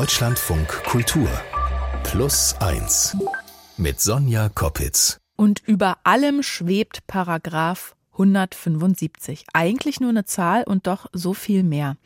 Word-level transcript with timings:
Deutschlandfunk 0.00 0.66
Kultur 0.84 1.28
Plus 2.04 2.56
1 2.58 3.18
mit 3.76 4.00
Sonja 4.00 4.48
Koppitz. 4.48 5.20
Und 5.36 5.62
über 5.66 5.98
allem 6.04 6.42
schwebt 6.42 7.06
Paragraph 7.06 7.94
175. 8.12 9.44
Eigentlich 9.52 10.00
nur 10.00 10.08
eine 10.08 10.24
Zahl 10.24 10.64
und 10.64 10.86
doch 10.86 11.04
so 11.12 11.34
viel 11.34 11.64
mehr. 11.64 11.98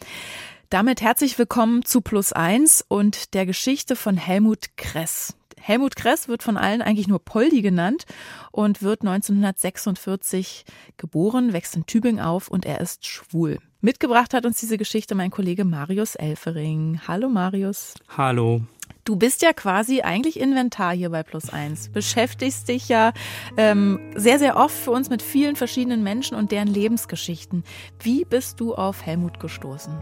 Damit 0.70 1.02
herzlich 1.02 1.38
willkommen 1.38 1.84
zu 1.84 2.00
Plus 2.00 2.32
1 2.32 2.84
und 2.88 3.32
der 3.32 3.46
Geschichte 3.46 3.94
von 3.94 4.16
Helmut 4.16 4.76
Kress. 4.76 5.36
Helmut 5.60 5.94
Kress 5.94 6.26
wird 6.26 6.42
von 6.42 6.56
allen 6.56 6.82
eigentlich 6.82 7.06
nur 7.06 7.24
Poldi 7.24 7.62
genannt 7.62 8.06
und 8.50 8.82
wird 8.82 9.02
1946 9.02 10.64
geboren, 10.96 11.52
wächst 11.52 11.76
in 11.76 11.86
Tübingen 11.86 12.20
auf 12.20 12.48
und 12.48 12.66
er 12.66 12.80
ist 12.80 13.06
schwul. 13.06 13.60
Mitgebracht 13.84 14.32
hat 14.32 14.46
uns 14.46 14.58
diese 14.58 14.78
Geschichte 14.78 15.14
mein 15.14 15.30
Kollege 15.30 15.66
Marius 15.66 16.14
Elfering. 16.14 17.02
Hallo 17.06 17.28
Marius. 17.28 17.92
Hallo. 18.16 18.62
Du 19.04 19.16
bist 19.16 19.42
ja 19.42 19.52
quasi 19.52 20.00
eigentlich 20.00 20.40
Inventar 20.40 20.94
hier 20.94 21.10
bei 21.10 21.22
Plus 21.22 21.50
Eins. 21.50 21.90
Beschäftigst 21.90 22.66
dich 22.70 22.88
ja 22.88 23.12
ähm, 23.58 24.00
sehr, 24.16 24.38
sehr 24.38 24.56
oft 24.56 24.74
für 24.74 24.90
uns 24.90 25.10
mit 25.10 25.20
vielen 25.20 25.54
verschiedenen 25.54 26.02
Menschen 26.02 26.34
und 26.34 26.50
deren 26.50 26.68
Lebensgeschichten. 26.68 27.62
Wie 28.00 28.24
bist 28.24 28.58
du 28.58 28.74
auf 28.74 29.04
Helmut 29.04 29.38
gestoßen? 29.38 29.92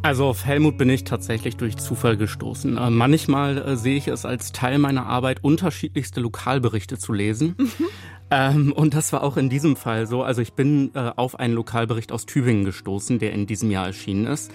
Also 0.00 0.24
auf 0.24 0.46
Helmut 0.46 0.78
bin 0.78 0.88
ich 0.88 1.04
tatsächlich 1.04 1.58
durch 1.58 1.76
Zufall 1.76 2.16
gestoßen. 2.16 2.78
Äh, 2.78 2.88
manchmal 2.88 3.58
äh, 3.58 3.76
sehe 3.76 3.98
ich 3.98 4.08
es 4.08 4.24
als 4.24 4.52
Teil 4.52 4.78
meiner 4.78 5.04
Arbeit, 5.04 5.44
unterschiedlichste 5.44 6.22
Lokalberichte 6.22 6.96
zu 6.96 7.12
lesen. 7.12 7.56
Mhm. 7.58 7.86
Ähm, 8.30 8.72
und 8.72 8.94
das 8.94 9.12
war 9.12 9.22
auch 9.22 9.36
in 9.36 9.48
diesem 9.48 9.76
Fall 9.76 10.06
so. 10.06 10.22
Also 10.22 10.42
ich 10.42 10.52
bin 10.52 10.90
äh, 10.94 11.12
auf 11.16 11.38
einen 11.38 11.54
Lokalbericht 11.54 12.12
aus 12.12 12.26
Tübingen 12.26 12.64
gestoßen, 12.64 13.18
der 13.18 13.32
in 13.32 13.46
diesem 13.46 13.70
Jahr 13.70 13.86
erschienen 13.86 14.26
ist. 14.26 14.52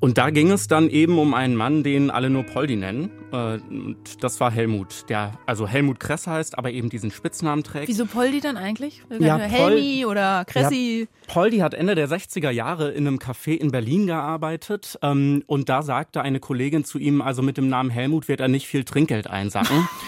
Und 0.00 0.16
da 0.16 0.30
ging 0.30 0.52
es 0.52 0.68
dann 0.68 0.88
eben 0.90 1.18
um 1.18 1.34
einen 1.34 1.56
Mann, 1.56 1.82
den 1.82 2.10
alle 2.10 2.30
nur 2.30 2.44
Poldi 2.44 2.76
nennen. 2.76 3.10
Äh, 3.32 3.58
und 3.68 4.22
das 4.22 4.38
war 4.38 4.50
Helmut, 4.50 5.08
der 5.08 5.32
also 5.44 5.66
Helmut 5.66 5.98
Kress 5.98 6.28
heißt, 6.28 6.56
aber 6.56 6.70
eben 6.70 6.88
diesen 6.88 7.10
Spitznamen 7.10 7.64
trägt. 7.64 7.88
Wieso 7.88 8.06
Poldi 8.06 8.40
dann 8.40 8.56
eigentlich? 8.56 9.02
Ja, 9.18 9.38
Helmi 9.38 10.06
oder 10.06 10.44
Kressi? 10.44 11.08
Ja, 11.10 11.32
Poldi 11.32 11.58
hat 11.58 11.74
Ende 11.74 11.96
der 11.96 12.08
60er 12.08 12.50
Jahre 12.50 12.90
in 12.90 13.08
einem 13.08 13.18
Café 13.18 13.54
in 13.54 13.72
Berlin 13.72 14.06
gearbeitet. 14.06 14.98
Ähm, 15.02 15.42
und 15.46 15.68
da 15.68 15.82
sagte 15.82 16.22
eine 16.22 16.38
Kollegin 16.38 16.84
zu 16.84 16.98
ihm, 16.98 17.20
also 17.20 17.42
mit 17.42 17.56
dem 17.56 17.68
Namen 17.68 17.90
Helmut 17.90 18.28
wird 18.28 18.40
er 18.40 18.48
nicht 18.48 18.68
viel 18.68 18.84
Trinkgeld 18.84 19.28
einsacken. 19.28 19.88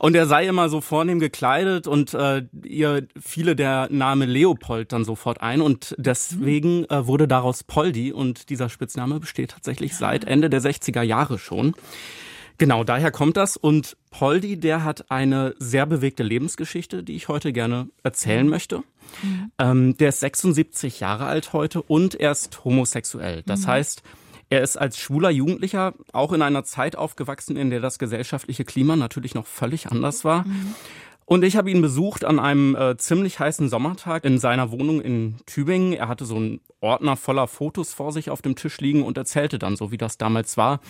Und 0.00 0.16
er 0.16 0.26
sei 0.26 0.46
immer 0.46 0.70
so 0.70 0.80
vornehm 0.80 1.20
gekleidet 1.20 1.86
und 1.86 2.14
äh, 2.14 2.44
ihr 2.64 3.06
fiele 3.20 3.54
der 3.54 3.88
Name 3.90 4.24
Leopold 4.24 4.92
dann 4.92 5.04
sofort 5.04 5.42
ein 5.42 5.60
und 5.60 5.94
deswegen 5.98 6.86
äh, 6.86 7.06
wurde 7.06 7.28
daraus 7.28 7.64
Poldi 7.64 8.10
und 8.10 8.48
dieser 8.48 8.70
Spitzname 8.70 9.20
besteht 9.20 9.50
tatsächlich 9.50 9.94
seit 9.94 10.24
Ende 10.24 10.48
der 10.48 10.62
60er 10.62 11.02
Jahre 11.02 11.38
schon. 11.38 11.74
Genau, 12.56 12.82
daher 12.82 13.10
kommt 13.10 13.36
das. 13.36 13.58
Und 13.58 13.98
Poldi, 14.10 14.58
der 14.58 14.84
hat 14.84 15.10
eine 15.10 15.54
sehr 15.58 15.84
bewegte 15.84 16.22
Lebensgeschichte, 16.22 17.02
die 17.02 17.14
ich 17.14 17.28
heute 17.28 17.52
gerne 17.52 17.90
erzählen 18.02 18.44
mhm. 18.44 18.50
möchte. 18.50 18.78
Mhm. 19.22 19.52
Ähm, 19.58 19.96
der 19.98 20.08
ist 20.08 20.20
76 20.20 21.00
Jahre 21.00 21.26
alt 21.26 21.52
heute 21.52 21.82
und 21.82 22.14
er 22.14 22.32
ist 22.32 22.64
homosexuell. 22.64 23.42
Das 23.44 23.62
mhm. 23.62 23.66
heißt, 23.66 24.02
er 24.50 24.62
ist 24.62 24.76
als 24.76 24.98
schwuler 24.98 25.30
Jugendlicher 25.30 25.94
auch 26.12 26.32
in 26.32 26.42
einer 26.42 26.64
Zeit 26.64 26.96
aufgewachsen, 26.96 27.56
in 27.56 27.70
der 27.70 27.80
das 27.80 27.98
gesellschaftliche 27.98 28.64
Klima 28.64 28.96
natürlich 28.96 29.34
noch 29.34 29.46
völlig 29.46 29.86
anders 29.86 30.24
war. 30.24 30.46
Mhm. 30.46 30.74
Und 31.24 31.44
ich 31.44 31.56
habe 31.56 31.70
ihn 31.70 31.80
besucht 31.80 32.24
an 32.24 32.40
einem 32.40 32.74
äh, 32.74 32.96
ziemlich 32.96 33.38
heißen 33.38 33.68
Sommertag 33.68 34.24
in 34.24 34.38
seiner 34.38 34.72
Wohnung 34.72 35.00
in 35.00 35.36
Tübingen. 35.46 35.92
Er 35.92 36.08
hatte 36.08 36.24
so 36.24 36.34
einen 36.34 36.60
Ordner 36.80 37.16
voller 37.16 37.46
Fotos 37.46 37.94
vor 37.94 38.10
sich 38.10 38.30
auf 38.30 38.42
dem 38.42 38.56
Tisch 38.56 38.80
liegen 38.80 39.04
und 39.04 39.16
erzählte 39.16 39.60
dann 39.60 39.76
so, 39.76 39.92
wie 39.92 39.96
das 39.96 40.18
damals 40.18 40.56
war 40.56 40.80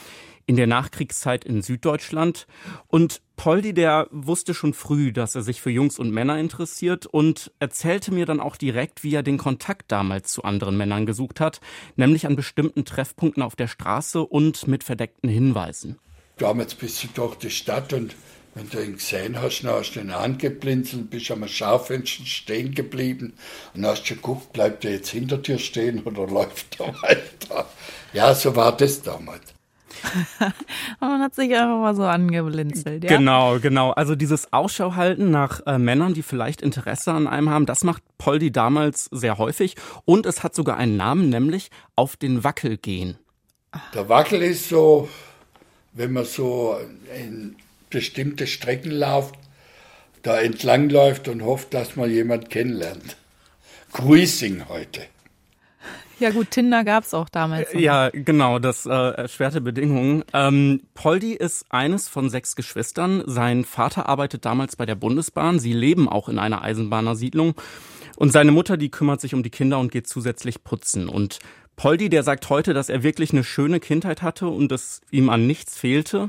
in 0.51 0.57
der 0.57 0.67
Nachkriegszeit 0.67 1.45
in 1.45 1.63
Süddeutschland. 1.63 2.49
Und 2.89 3.23
Poldi, 3.37 3.73
der 3.73 4.09
wusste 4.11 4.53
schon 4.53 4.75
früh, 4.75 5.13
dass 5.13 5.37
er 5.37 5.43
sich 5.43 5.61
für 5.61 5.71
Jungs 5.71 6.01
und 6.01 6.11
Männer 6.11 6.41
interessiert 6.41 7.07
und 7.07 7.53
erzählte 7.61 8.13
mir 8.13 8.27
dann 8.27 8.41
auch 8.41 8.57
direkt, 8.57 9.05
wie 9.05 9.15
er 9.15 9.23
den 9.23 9.39
Kontakt 9.39 9.93
damals 9.93 10.33
zu 10.33 10.43
anderen 10.43 10.77
Männern 10.77 11.07
gesucht 11.07 11.39
hat, 11.39 11.61
nämlich 11.95 12.27
an 12.27 12.35
bestimmten 12.35 12.85
Treffpunkten 12.85 13.45
auf 13.45 13.55
der 13.55 13.69
Straße 13.69 14.25
und 14.25 14.67
mit 14.67 14.83
verdeckten 14.83 15.31
Hinweisen. 15.31 16.01
Damals 16.39 16.75
bist 16.75 17.05
du 17.05 17.09
durch 17.15 17.37
die 17.37 17.51
Stadt 17.51 17.93
und 17.93 18.17
wenn 18.57 18.69
du 18.69 18.83
ihn 18.83 18.95
gesehen 18.95 19.41
hast, 19.41 19.63
dann 19.63 19.71
hast 19.71 19.93
du 19.93 20.01
ihn 20.01 20.11
angeblinzelt, 20.11 21.11
bist 21.11 21.31
am 21.31 21.47
Schaufenster 21.47 22.27
stehen 22.27 22.75
geblieben 22.75 23.35
und 23.75 23.87
hast 23.87 24.05
geguckt, 24.05 24.53
bleibt 24.53 24.85
er 24.85 24.95
jetzt 24.95 25.11
hinter 25.11 25.39
dir 25.39 25.61
stehen 25.61 26.03
oder 26.03 26.27
läuft 26.27 26.81
er 26.81 26.93
weiter. 27.03 27.71
Ja, 28.13 28.35
so 28.35 28.57
war 28.57 28.77
das 28.77 29.01
damals. 29.03 29.60
Man 31.01 31.21
hat 31.21 31.35
sich 31.35 31.53
einfach 31.55 31.79
mal 31.79 31.95
so 31.95 32.05
angeblinzelt. 32.05 33.05
Ja? 33.05 33.17
Genau, 33.17 33.59
genau. 33.59 33.91
Also 33.91 34.15
dieses 34.15 34.53
Ausschau 34.53 34.95
halten 34.95 35.31
nach 35.31 35.67
äh, 35.67 35.79
Männern, 35.79 36.15
die 36.15 36.23
vielleicht 36.23 36.63
Interesse 36.63 37.13
an 37.13 37.27
einem 37.27 37.51
haben, 37.51 37.67
das 37.67 37.85
macht 37.85 38.03
Poldi 38.19 38.51
damals 38.51 39.07
sehr 39.11 39.39
häufig. 39.39 39.77
Und 40.05 40.27
es 40.27 40.43
hat 40.43 40.55
sogar 40.55 40.77
einen 40.77 40.97
Namen, 40.97 41.29
nämlich 41.29 41.71
auf 41.97 42.17
den 42.17 42.45
Wackel 42.45 42.77
gehen. 42.77 43.19
Der 43.95 44.09
Wackel 44.09 44.43
ist 44.43 44.69
so, 44.69 45.09
wenn 45.93 46.13
man 46.13 46.25
so 46.25 46.77
in 47.17 47.57
bestimmte 47.89 48.47
Strecken 48.47 48.93
läuft, 48.93 49.35
da 50.23 50.41
entlangläuft 50.41 51.29
und 51.29 51.43
hofft, 51.43 51.75
dass 51.75 51.97
man 51.97 52.11
jemand 52.11 52.51
kennenlernt. 52.51 53.17
Cruising 53.93 54.69
heute. 54.69 55.03
Ja 56.21 56.31
gut, 56.31 56.51
Tinder 56.51 56.85
gab 56.85 57.05
es 57.05 57.15
auch 57.15 57.31
damals. 57.31 57.71
Oder? 57.71 57.81
Ja, 57.81 58.11
genau, 58.13 58.59
das 58.59 58.85
äh, 58.85 58.91
erschwerte 58.91 59.63
Bedingungen. 59.63 60.23
Ähm, 60.35 60.83
Poldi 60.93 61.33
ist 61.33 61.65
eines 61.71 62.09
von 62.09 62.29
sechs 62.29 62.57
Geschwistern. 62.57 63.23
Sein 63.27 63.65
Vater 63.65 64.07
arbeitet 64.07 64.45
damals 64.45 64.77
bei 64.77 64.85
der 64.85 64.97
Bundesbahn. 64.97 65.59
Sie 65.59 65.73
leben 65.73 66.09
auch 66.11 66.29
in 66.29 66.39
einer 66.39 66.61
Eisenbahnersiedlung. 66.61 67.55
Und 68.17 68.33
seine 68.33 68.53
Mutter, 68.53 68.77
die 68.77 68.91
kümmert 68.91 69.23
sich 69.23 69.33
um 69.33 69.43
die 69.43 69.49
Kinder 69.49 69.79
und 69.79 69.91
geht 69.91 70.07
zusätzlich 70.07 70.63
putzen. 70.63 71.09
Und 71.09 71.39
Poldi, 71.77 72.11
der 72.11 72.23
sagt 72.23 72.51
heute, 72.51 72.75
dass 72.75 72.91
er 72.91 73.03
wirklich 73.03 73.33
eine 73.33 73.43
schöne 73.43 73.81
Kindheit 73.81 74.21
hatte 74.21 74.49
und 74.49 74.71
dass 74.71 75.01
ihm 75.11 75.31
an 75.31 75.47
nichts 75.47 75.79
fehlte. 75.79 76.29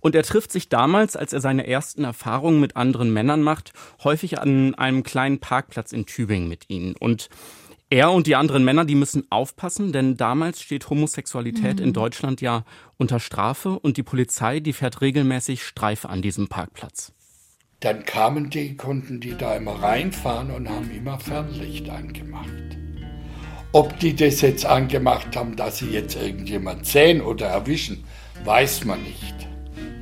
Und 0.00 0.16
er 0.16 0.24
trifft 0.24 0.50
sich 0.50 0.68
damals, 0.68 1.14
als 1.14 1.32
er 1.32 1.40
seine 1.40 1.68
ersten 1.68 2.02
Erfahrungen 2.02 2.58
mit 2.58 2.74
anderen 2.74 3.12
Männern 3.12 3.40
macht, 3.40 3.72
häufig 4.02 4.40
an 4.40 4.74
einem 4.74 5.04
kleinen 5.04 5.38
Parkplatz 5.38 5.92
in 5.92 6.06
Tübingen 6.06 6.48
mit 6.48 6.68
ihnen. 6.68 6.96
Und 6.98 7.28
er 7.90 8.12
und 8.12 8.26
die 8.26 8.36
anderen 8.36 8.64
Männer, 8.64 8.84
die 8.84 8.94
müssen 8.94 9.26
aufpassen, 9.30 9.92
denn 9.92 10.16
damals 10.16 10.60
steht 10.60 10.90
Homosexualität 10.90 11.78
mhm. 11.78 11.86
in 11.86 11.92
Deutschland 11.92 12.40
ja 12.40 12.64
unter 12.98 13.18
Strafe 13.18 13.78
und 13.78 13.96
die 13.96 14.02
Polizei, 14.02 14.60
die 14.60 14.72
fährt 14.72 15.00
regelmäßig 15.00 15.62
Streife 15.64 16.08
an 16.08 16.20
diesem 16.20 16.48
Parkplatz. 16.48 17.12
Dann 17.80 18.04
kamen 18.04 18.50
die, 18.50 18.76
konnten 18.76 19.20
die 19.20 19.36
da 19.36 19.56
immer 19.56 19.82
reinfahren 19.82 20.50
und 20.50 20.68
haben 20.68 20.90
immer 20.90 21.18
Fernlicht 21.20 21.88
angemacht. 21.88 22.48
Ob 23.72 23.98
die 24.00 24.16
das 24.16 24.40
jetzt 24.40 24.66
angemacht 24.66 25.36
haben, 25.36 25.54
dass 25.54 25.78
sie 25.78 25.90
jetzt 25.90 26.16
irgendjemand 26.16 26.86
sehen 26.86 27.20
oder 27.20 27.46
erwischen, 27.46 28.04
weiß 28.44 28.84
man 28.84 29.02
nicht. 29.02 29.34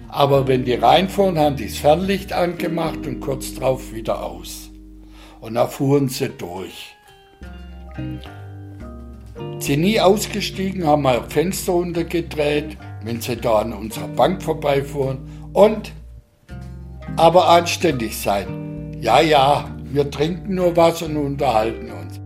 Aber 0.09 0.49
wenn 0.49 0.65
die 0.65 0.75
reinfuhren, 0.75 1.39
haben 1.39 1.57
die 1.57 1.67
das 1.67 1.77
Fernlicht 1.77 2.33
angemacht 2.33 3.07
und 3.07 3.21
kurz 3.21 3.55
drauf 3.55 3.93
wieder 3.93 4.23
aus. 4.23 4.71
Und 5.41 5.55
da 5.55 5.67
fuhren 5.67 6.09
sie 6.09 6.31
durch. 6.31 6.96
Sie 9.59 9.77
nie 9.77 10.01
ausgestiegen, 10.01 10.87
haben 10.87 11.03
mal 11.03 11.23
Fenster 11.29 11.73
runtergedreht, 11.73 12.77
wenn 13.05 13.21
sie 13.21 13.37
da 13.37 13.59
an 13.61 13.73
unserer 13.73 14.09
Bank 14.09 14.43
vorbeifuhren. 14.43 15.19
Und 15.53 15.93
aber 17.17 17.49
anständig 17.49 18.17
sein. 18.19 18.97
Ja, 19.01 19.21
ja, 19.21 19.71
wir 19.85 20.11
trinken 20.11 20.55
nur 20.55 20.77
was 20.77 21.03
und 21.03 21.17
unterhalten 21.17 21.91
uns. 21.91 22.21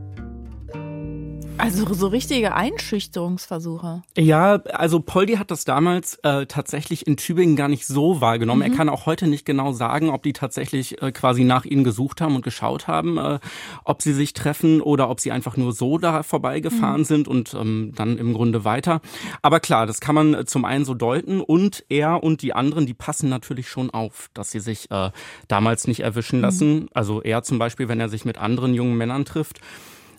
Also 1.61 1.93
so 1.95 2.09
richtige 2.09 2.55
Einschüchterungsversuche. 2.55 4.03
Ja, 4.17 4.55
also 4.73 5.01
Poldi 5.01 5.35
hat 5.35 5.51
das 5.51 5.65
damals 5.65 6.17
äh, 6.23 6.47
tatsächlich 6.47 7.07
in 7.07 7.17
Tübingen 7.17 7.57
gar 7.57 7.69
nicht 7.69 7.87
so 7.87 8.21
wahrgenommen. 8.21 8.67
Mhm. 8.67 8.73
Er 8.73 8.77
kann 8.77 8.89
auch 8.89 9.07
heute 9.07 9.27
nicht 9.27 9.45
genau 9.45 9.73
sagen, 9.73 10.11
ob 10.11 10.23
die 10.23 10.33
tatsächlich 10.33 11.01
äh, 11.03 11.13
quasi 11.13 11.45
nach 11.45 11.65
ihnen 11.65 11.85
gesucht 11.85 12.21
haben 12.21 12.37
und 12.37 12.43
geschaut 12.43 12.89
haben, 12.89 13.19
äh, 13.19 13.39
ob 13.85 14.03
sie 14.03 14.13
sich 14.13 14.33
treffen 14.33 14.81
oder 14.81 15.11
ob 15.11 15.21
sie 15.21 15.33
einfach 15.33 15.57
nur 15.57 15.73
so 15.73 15.99
da 15.99 16.23
vorbeigefahren 16.23 17.03
mhm. 17.03 17.05
sind 17.05 17.29
und 17.29 17.55
ähm, 17.55 17.93
dann 17.95 18.19
im 18.19 18.33
Grunde 18.33 18.65
weiter. 18.65 19.01
Aber 19.43 19.61
klar, 19.61 19.87
das 19.87 20.01
kann 20.01 20.15
man 20.15 20.47
zum 20.47 20.65
einen 20.65 20.85
so 20.85 20.95
deuten 20.95 21.41
und 21.41 21.85
er 21.89 22.23
und 22.23 22.43
die 22.43 22.53
anderen, 22.55 22.87
die 22.87 22.95
passen 22.95 23.29
natürlich 23.29 23.69
schon 23.69 23.91
auf, 23.91 24.31
dass 24.35 24.51
sie 24.51 24.61
sich 24.61 24.91
äh, 24.91 25.11
damals 25.49 25.87
nicht 25.87 26.01
erwischen 26.01 26.37
mhm. 26.37 26.43
lassen. 26.43 26.75
Mhm. 26.75 26.89
Also 26.95 27.23
er 27.23 27.43
zum 27.43 27.59
Beispiel, 27.59 27.89
wenn 27.89 28.01
er 28.01 28.09
sich 28.09 28.25
mit 28.25 28.39
anderen 28.39 28.75
jungen 28.75 28.97
Männern 28.97 29.25
trifft. 29.25 29.61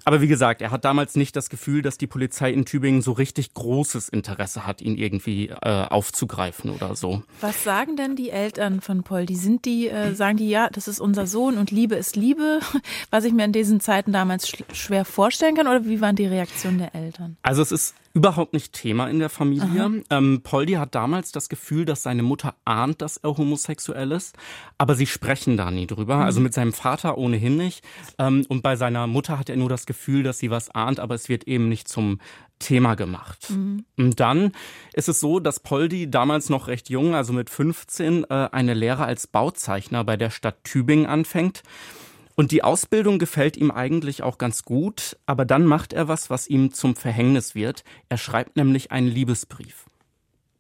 Aber 0.05 0.21
wie 0.21 0.27
gesagt, 0.27 0.61
er 0.61 0.71
hat 0.71 0.85
damals 0.85 1.15
nicht 1.15 1.35
das 1.35 1.49
Gefühl, 1.49 1.81
dass 1.81 1.97
die 1.97 2.07
Polizei 2.07 2.51
in 2.51 2.65
Tübingen 2.65 3.01
so 3.01 3.11
richtig 3.11 3.53
großes 3.53 4.09
Interesse 4.09 4.65
hat, 4.65 4.81
ihn 4.81 4.97
irgendwie 4.97 5.49
äh, 5.49 5.85
aufzugreifen 5.85 6.71
oder 6.71 6.95
so. 6.95 7.23
Was 7.41 7.63
sagen 7.63 7.95
denn 7.95 8.15
die 8.15 8.29
Eltern 8.29 8.81
von 8.81 9.03
Paul? 9.03 9.25
Die 9.25 9.35
sind 9.35 9.65
die, 9.65 9.87
äh, 9.87 10.13
sagen 10.13 10.37
die, 10.37 10.49
ja, 10.49 10.69
das 10.69 10.87
ist 10.87 10.99
unser 10.99 11.27
Sohn 11.27 11.57
und 11.57 11.71
Liebe 11.71 11.95
ist 11.95 12.15
Liebe, 12.15 12.59
was 13.11 13.25
ich 13.25 13.33
mir 13.33 13.45
in 13.45 13.53
diesen 13.53 13.79
Zeiten 13.79 14.11
damals 14.11 14.51
schwer 14.73 15.05
vorstellen 15.05 15.55
kann? 15.55 15.67
Oder 15.67 15.85
wie 15.85 16.01
waren 16.01 16.15
die 16.15 16.25
Reaktionen 16.25 16.79
der 16.79 16.95
Eltern? 16.95 17.37
Also 17.43 17.61
es 17.61 17.71
ist 17.71 17.95
überhaupt 18.13 18.53
nicht 18.53 18.73
Thema 18.73 19.07
in 19.07 19.19
der 19.19 19.29
Familie. 19.29 20.03
Ähm, 20.09 20.41
Poldi 20.43 20.73
hat 20.73 20.95
damals 20.95 21.31
das 21.31 21.49
Gefühl, 21.49 21.85
dass 21.85 22.03
seine 22.03 22.23
Mutter 22.23 22.55
ahnt, 22.65 23.01
dass 23.01 23.17
er 23.17 23.37
homosexuell 23.37 24.11
ist, 24.11 24.35
aber 24.77 24.95
sie 24.95 25.07
sprechen 25.07 25.57
da 25.57 25.71
nie 25.71 25.87
drüber. 25.87 26.17
Mhm. 26.17 26.23
Also 26.23 26.41
mit 26.41 26.53
seinem 26.53 26.73
Vater 26.73 27.17
ohnehin 27.17 27.57
nicht. 27.57 27.83
Ähm, 28.17 28.45
und 28.49 28.61
bei 28.61 28.75
seiner 28.75 29.07
Mutter 29.07 29.39
hat 29.39 29.49
er 29.49 29.57
nur 29.57 29.69
das 29.69 29.85
Gefühl, 29.85 30.23
dass 30.23 30.39
sie 30.39 30.51
was 30.51 30.69
ahnt, 30.69 30.99
aber 30.99 31.15
es 31.15 31.29
wird 31.29 31.45
eben 31.45 31.69
nicht 31.69 31.87
zum 31.87 32.19
Thema 32.59 32.95
gemacht. 32.95 33.49
Mhm. 33.49 33.85
Und 33.97 34.19
dann 34.19 34.51
ist 34.93 35.09
es 35.09 35.19
so, 35.19 35.39
dass 35.39 35.59
Poldi 35.59 36.09
damals 36.09 36.49
noch 36.49 36.67
recht 36.67 36.89
jung, 36.89 37.15
also 37.15 37.33
mit 37.33 37.49
15, 37.49 38.25
äh, 38.29 38.49
eine 38.51 38.73
Lehre 38.73 39.05
als 39.05 39.27
Bauzeichner 39.27 40.03
bei 40.03 40.15
der 40.17 40.29
Stadt 40.29 40.63
Tübingen 40.63 41.05
anfängt. 41.05 41.63
Und 42.35 42.51
die 42.51 42.63
Ausbildung 42.63 43.19
gefällt 43.19 43.57
ihm 43.57 43.71
eigentlich 43.71 44.23
auch 44.23 44.37
ganz 44.37 44.63
gut, 44.63 45.17
aber 45.25 45.45
dann 45.45 45.65
macht 45.65 45.93
er 45.93 46.07
was, 46.07 46.29
was 46.29 46.47
ihm 46.47 46.73
zum 46.73 46.95
Verhängnis 46.95 47.55
wird. 47.55 47.83
Er 48.09 48.17
schreibt 48.17 48.55
nämlich 48.55 48.91
einen 48.91 49.07
Liebesbrief. 49.07 49.85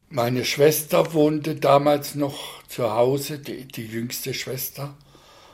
Meine 0.09 0.43
Schwester 0.43 1.13
wohnte 1.13 1.55
damals 1.55 2.15
noch 2.15 2.61
zu 2.67 2.91
Hause, 2.91 3.39
die, 3.39 3.65
die 3.65 3.85
jüngste 3.85 4.33
Schwester, 4.33 4.95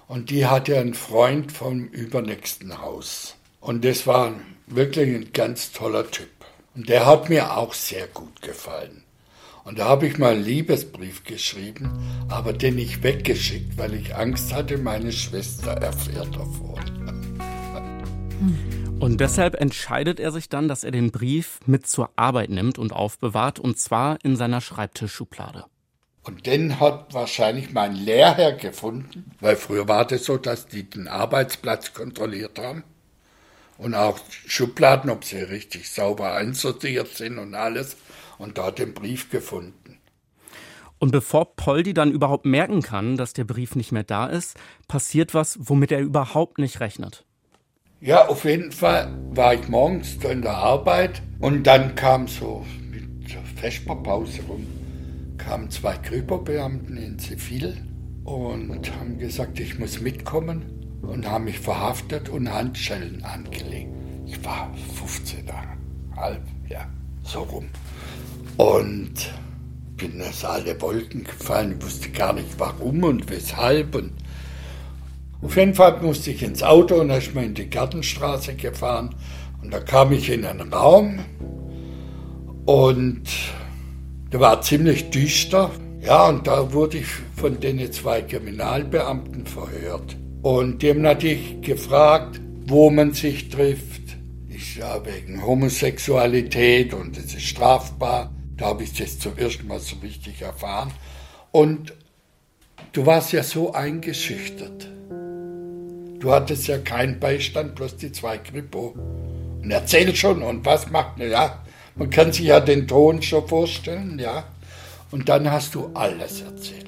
und 0.08 0.30
die 0.30 0.46
hatte 0.46 0.80
einen 0.80 0.96
Freund 0.96 1.52
vom 1.52 1.86
übernächsten 1.86 2.82
Haus. 2.82 3.36
Und 3.60 3.86
das 3.86 4.08
war 4.08 4.34
wirklich 4.66 5.14
ein 5.14 5.32
ganz 5.34 5.72
toller 5.72 6.10
Typ. 6.10 6.30
Und 6.76 6.90
der 6.90 7.06
hat 7.06 7.30
mir 7.30 7.58
auch 7.58 7.74
sehr 7.74 8.08
gut 8.08 8.42
gefallen. 8.42 9.04
Und 9.68 9.80
da 9.80 9.90
habe 9.90 10.08
ich 10.08 10.18
mal 10.18 10.32
einen 10.32 10.46
Liebesbrief 10.46 11.26
geschrieben, 11.26 11.92
aber 12.30 12.54
den 12.54 12.76
nicht 12.76 13.04
weggeschickt, 13.04 13.78
weil 13.78 13.96
ich 13.96 14.16
Angst 14.16 14.54
hatte, 14.54 14.78
meine 14.78 15.12
Schwester 15.12 15.72
erfährt 15.72 16.34
davon. 16.34 16.80
Und 19.02 19.20
deshalb 19.20 19.56
entscheidet 19.60 20.22
er 20.22 20.32
sich 20.32 20.48
dann, 20.48 20.70
dass 20.70 20.86
er 20.86 20.92
den 20.92 21.12
Brief 21.12 21.60
mit 21.66 21.86
zur 21.86 22.12
Arbeit 22.16 22.50
nimmt 22.50 22.80
und 22.80 22.94
aufbewahrt, 22.94 23.60
und 23.60 23.78
zwar 23.78 24.18
in 24.24 24.38
seiner 24.38 24.62
Schreibtischschublade. 24.62 25.66
Und 26.24 26.46
den 26.46 26.80
hat 26.80 27.14
wahrscheinlich 27.14 27.74
mein 27.74 27.94
Lehrherr 27.94 28.54
gefunden, 28.54 29.32
weil 29.42 29.58
früher 29.58 29.90
war 29.90 30.08
das 30.08 30.24
so, 30.24 30.38
dass 30.38 30.68
die 30.68 30.90
den 30.90 31.10
Arbeitsplatz 31.10 31.94
kontrolliert 31.94 32.58
haben 32.58 32.86
und 33.78 33.94
auch 33.94 34.20
Schubladen, 34.46 35.10
ob 35.10 35.24
sie 35.24 35.38
richtig 35.38 35.90
sauber 35.90 36.34
einsortiert 36.34 37.10
sind 37.10 37.38
und 37.38 37.56
alles 37.56 37.98
und 38.38 38.58
da 38.58 38.72
den 38.72 38.94
Brief 38.94 39.30
gefunden. 39.30 40.00
Und 41.00 41.12
bevor 41.12 41.56
Poldi 41.56 41.94
dann 41.94 42.12
überhaupt 42.12 42.46
merken 42.46 42.82
kann, 42.82 43.18
dass 43.18 43.34
der 43.34 43.44
Brief 43.44 43.76
nicht 43.76 43.92
mehr 43.92 44.04
da 44.04 44.26
ist, 44.26 44.58
passiert 44.88 45.34
was, 45.34 45.58
womit 45.62 45.92
er 45.92 46.00
überhaupt 46.00 46.58
nicht 46.58 46.80
rechnet. 46.80 47.24
Ja, 48.00 48.28
auf 48.28 48.46
jeden 48.46 48.72
Fall 48.72 49.16
war 49.32 49.54
ich 49.54 49.68
morgens 49.70 50.16
in 50.24 50.42
der 50.42 50.56
Arbeit 50.56 51.22
und 51.40 51.66
dann 51.66 51.96
kam 51.96 52.28
so 52.28 52.66
mit 52.92 53.32
der 53.32 53.44
Vesperpause 53.56 54.42
rum, 54.48 54.66
kamen 55.38 55.70
zwei 55.70 55.98
Kripo-Beamten 55.98 56.98
in 56.98 57.20
Zivil 57.20 57.78
und 58.24 58.92
haben 59.00 59.18
gesagt, 59.18 59.60
ich 59.60 59.80
muss 59.80 60.00
mitkommen 60.00 60.77
und 61.08 61.30
haben 61.30 61.46
mich 61.46 61.60
verhaftet 61.60 62.30
und 62.30 62.52
Handschellen 62.52 63.24
angelegt. 63.24 63.92
Ich 64.26 64.44
war 64.44 64.72
15 64.96 65.46
halb, 66.16 66.42
ja, 66.70 66.86
so 67.24 67.40
rum. 67.42 67.66
Und 68.58 69.32
bin 69.96 70.22
aus 70.22 70.46
alle 70.46 70.80
Wolken 70.82 71.24
gefallen. 71.24 71.76
Ich 71.78 71.86
wusste 71.86 72.10
gar 72.10 72.34
nicht 72.34 72.60
warum 72.60 73.04
und 73.04 73.30
weshalb. 73.30 73.96
Und 73.96 74.12
auf 75.42 75.56
jeden 75.56 75.74
Fall 75.74 76.02
musste 76.02 76.32
ich 76.32 76.44
ins 76.44 76.64
Auto 76.64 76.96
und 76.96 77.10
dann 77.10 77.20
ist 77.20 77.34
mir 77.34 77.46
in 77.46 77.54
die 77.54 77.70
Gartenstraße 77.70 78.56
gefahren. 78.56 79.16
Und 79.62 79.74
da 79.74 79.80
kam 79.80 80.12
ich 80.12 80.30
in 80.30 80.46
einen 80.46 80.74
Raum 80.74 81.20
und 82.66 83.24
der 84.32 84.40
war 84.40 84.62
ziemlich 84.62 85.10
düster. 85.10 85.72
Ja, 86.02 86.28
und 86.28 86.48
da 86.48 86.74
wurde 86.74 87.00
ich 87.00 87.08
von 87.36 87.60
den 87.60 87.92
zwei 87.92 88.22
Kriminalbeamten 88.22 89.46
verhört. 89.46 90.16
Und 90.42 90.82
die 90.82 90.90
haben 90.90 91.02
natürlich 91.02 91.62
gefragt, 91.62 92.40
wo 92.66 92.90
man 92.90 93.14
sich 93.14 93.50
trifft. 93.50 94.02
Ich 94.50 94.76
ja 94.76 95.06
wegen 95.06 95.46
Homosexualität 95.46 96.94
und 96.94 97.18
es 97.18 97.34
ist 97.34 97.44
strafbar. 97.44 98.34
Da 98.56 98.68
habe 98.68 98.84
ich 98.84 98.94
das 98.94 99.20
zum 99.20 99.38
ersten 99.38 99.68
Mal 99.68 99.80
so 99.80 99.98
richtig 100.02 100.42
erfahren. 100.42 100.92
Und 101.52 101.94
du 102.92 103.06
warst 103.06 103.32
ja 103.32 103.44
so 103.44 103.74
eingeschüchtert. 103.74 104.90
Du 106.20 106.32
hattest 106.32 106.68
ja 106.68 106.80
keinen 106.80 107.20
Beistand, 107.20 107.76
bloß 107.76 107.98
die 107.98 108.12
zwei 108.12 108.40
Kripo. 108.40 108.96
Und 109.62 109.70
erzähl 109.70 110.16
schon, 110.16 110.42
und 110.42 110.66
was 110.66 110.90
macht, 110.90 111.20
ja, 111.20 111.64
man 111.96 112.10
kann 112.10 112.32
sich 112.32 112.46
ja 112.46 112.60
den 112.60 112.88
Ton 112.88 113.22
schon 113.22 113.48
vorstellen, 113.48 114.18
ja. 114.20 114.46
Und 115.12 115.30
dann 115.30 115.52
hast 115.52 115.76
du 115.76 115.92
alles 115.94 116.42
erzählt. 116.42 116.87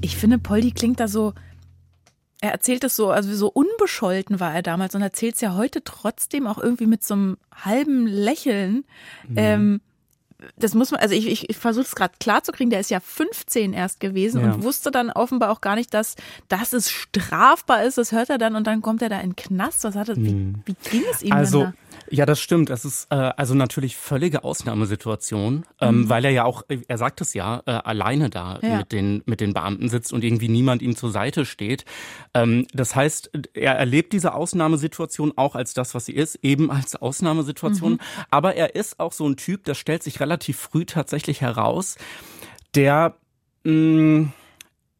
Ich 0.00 0.16
finde, 0.16 0.38
Poldi 0.38 0.72
klingt 0.72 1.00
da 1.00 1.08
so, 1.08 1.34
er 2.40 2.52
erzählt 2.52 2.84
es 2.84 2.96
so, 2.96 3.10
also 3.10 3.34
so 3.34 3.48
unbescholten 3.48 4.40
war 4.40 4.54
er 4.54 4.62
damals 4.62 4.94
und 4.94 5.02
erzählt 5.02 5.36
es 5.36 5.40
ja 5.40 5.54
heute 5.54 5.82
trotzdem 5.82 6.46
auch 6.46 6.58
irgendwie 6.58 6.86
mit 6.86 7.02
so 7.02 7.14
einem 7.14 7.36
halben 7.54 8.06
Lächeln. 8.06 8.84
Mhm. 9.28 9.36
Ähm, 9.36 9.80
das 10.58 10.74
muss 10.74 10.90
man, 10.90 11.00
also 11.00 11.14
ich, 11.14 11.26
ich, 11.26 11.48
ich 11.48 11.56
versuche 11.56 11.86
es 11.86 11.94
gerade 11.94 12.14
klar 12.20 12.42
zu 12.42 12.52
kriegen, 12.52 12.68
der 12.68 12.80
ist 12.80 12.90
ja 12.90 13.00
15 13.00 13.72
erst 13.72 14.00
gewesen 14.00 14.42
ja. 14.42 14.52
und 14.52 14.62
wusste 14.62 14.90
dann 14.90 15.10
offenbar 15.10 15.50
auch 15.50 15.62
gar 15.62 15.76
nicht, 15.76 15.94
dass, 15.94 16.14
dass 16.48 16.74
es 16.74 16.90
strafbar 16.90 17.84
ist. 17.84 17.96
Das 17.96 18.12
hört 18.12 18.28
er 18.28 18.36
dann 18.36 18.54
und 18.54 18.66
dann 18.66 18.82
kommt 18.82 19.00
er 19.00 19.08
da 19.08 19.18
in 19.20 19.30
den 19.30 19.36
Knast. 19.36 19.84
Was 19.84 19.94
hat 19.94 20.10
er, 20.10 20.16
wie, 20.16 20.34
mhm. 20.34 20.62
wie 20.66 20.76
ging 20.90 21.02
es 21.10 21.22
ihm 21.22 21.32
also, 21.32 21.64
denn 21.64 21.70
da? 21.70 21.85
Ja, 22.10 22.26
das 22.26 22.40
stimmt. 22.40 22.70
Es 22.70 22.84
ist 22.84 23.08
äh, 23.10 23.14
also 23.14 23.54
natürlich 23.54 23.96
völlige 23.96 24.44
Ausnahmesituation, 24.44 25.64
ähm, 25.80 26.00
mhm. 26.00 26.08
weil 26.08 26.24
er 26.24 26.30
ja 26.30 26.44
auch, 26.44 26.62
er 26.68 26.98
sagt 26.98 27.20
es 27.20 27.34
ja, 27.34 27.62
äh, 27.66 27.70
alleine 27.70 28.30
da 28.30 28.58
ja. 28.62 28.78
mit 28.78 28.92
den 28.92 29.22
mit 29.26 29.40
den 29.40 29.54
Beamten 29.54 29.88
sitzt 29.88 30.12
und 30.12 30.24
irgendwie 30.24 30.48
niemand 30.48 30.82
ihm 30.82 30.96
zur 30.96 31.10
Seite 31.10 31.44
steht. 31.44 31.84
Ähm, 32.34 32.66
das 32.72 32.94
heißt, 32.94 33.30
er 33.54 33.74
erlebt 33.74 34.12
diese 34.12 34.34
Ausnahmesituation 34.34 35.32
auch 35.36 35.54
als 35.54 35.74
das, 35.74 35.94
was 35.94 36.06
sie 36.06 36.14
ist, 36.14 36.38
eben 36.42 36.70
als 36.70 36.96
Ausnahmesituation. 36.96 37.92
Mhm. 37.92 38.00
Aber 38.30 38.54
er 38.54 38.74
ist 38.74 39.00
auch 39.00 39.12
so 39.12 39.28
ein 39.28 39.36
Typ, 39.36 39.64
das 39.64 39.78
stellt 39.78 40.02
sich 40.02 40.20
relativ 40.20 40.58
früh 40.58 40.84
tatsächlich 40.84 41.40
heraus, 41.40 41.96
der 42.74 43.16
mh, 43.64 43.72
mm, 43.72 44.32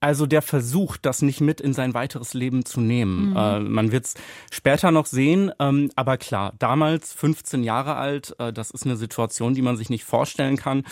also 0.00 0.26
der 0.26 0.42
versucht, 0.42 1.06
das 1.06 1.22
nicht 1.22 1.40
mit 1.40 1.60
in 1.60 1.72
sein 1.72 1.94
weiteres 1.94 2.34
Leben 2.34 2.64
zu 2.64 2.80
nehmen. 2.80 3.30
Mhm. 3.30 3.36
Äh, 3.36 3.60
man 3.60 3.92
wird 3.92 4.06
es 4.06 4.14
später 4.50 4.90
noch 4.90 5.06
sehen, 5.06 5.50
ähm, 5.58 5.90
aber 5.96 6.18
klar, 6.18 6.52
damals 6.58 7.12
15 7.12 7.64
Jahre 7.64 7.96
alt, 7.96 8.34
äh, 8.38 8.52
das 8.52 8.70
ist 8.70 8.84
eine 8.84 8.96
Situation, 8.96 9.54
die 9.54 9.62
man 9.62 9.76
sich 9.76 9.90
nicht 9.90 10.04
vorstellen 10.04 10.56
kann 10.56 10.84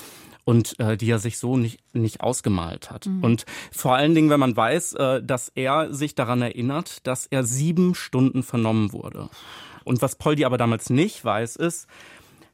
und 0.45 0.79
äh, 0.79 0.97
die 0.97 1.11
er 1.11 1.19
sich 1.19 1.39
so 1.39 1.57
nicht, 1.57 1.81
nicht 1.95 2.21
ausgemalt 2.21 2.91
hat. 2.91 3.07
Mhm. 3.07 3.25
Und 3.25 3.47
vor 3.73 3.95
allen 3.95 4.15
Dingen, 4.15 4.31
wenn 4.31 4.41
man 4.41 4.57
weiß, 4.57 4.95
äh, 4.95 5.23
dass 5.23 5.49
er 5.55 5.93
sich 5.93 6.15
daran 6.15 6.43
erinnert, 6.43 7.07
dass 7.07 7.27
er 7.27 7.45
sieben 7.45 7.95
Stunden 7.95 8.43
vernommen 8.43 8.93
wurde. 8.93 9.29
Und 9.85 10.01
was 10.03 10.17
Poldi 10.17 10.45
aber 10.45 10.57
damals 10.57 10.91
nicht 10.91 11.25
weiß, 11.25 11.57
ist, 11.57 11.89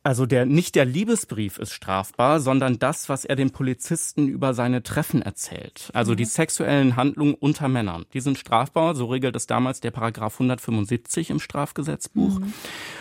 also 0.02 0.24
der, 0.24 0.46
nicht 0.46 0.76
der 0.76 0.86
Liebesbrief 0.86 1.58
ist 1.58 1.72
strafbar, 1.72 2.40
sondern 2.40 2.78
das, 2.78 3.10
was 3.10 3.26
er 3.26 3.36
den 3.36 3.50
Polizisten 3.50 4.28
über 4.28 4.54
seine 4.54 4.82
Treffen 4.82 5.20
erzählt. 5.20 5.90
Also 5.92 6.12
mhm. 6.12 6.16
die 6.16 6.24
sexuellen 6.24 6.96
Handlungen 6.96 7.34
unter 7.34 7.68
Männern. 7.68 8.06
Die 8.14 8.20
sind 8.20 8.38
strafbar, 8.38 8.94
so 8.94 9.06
regelt 9.06 9.36
es 9.36 9.46
damals 9.46 9.80
der 9.80 9.90
Paragraph 9.90 10.34
175 10.34 11.28
im 11.28 11.38
Strafgesetzbuch. 11.38 12.40
Mhm. 12.40 12.52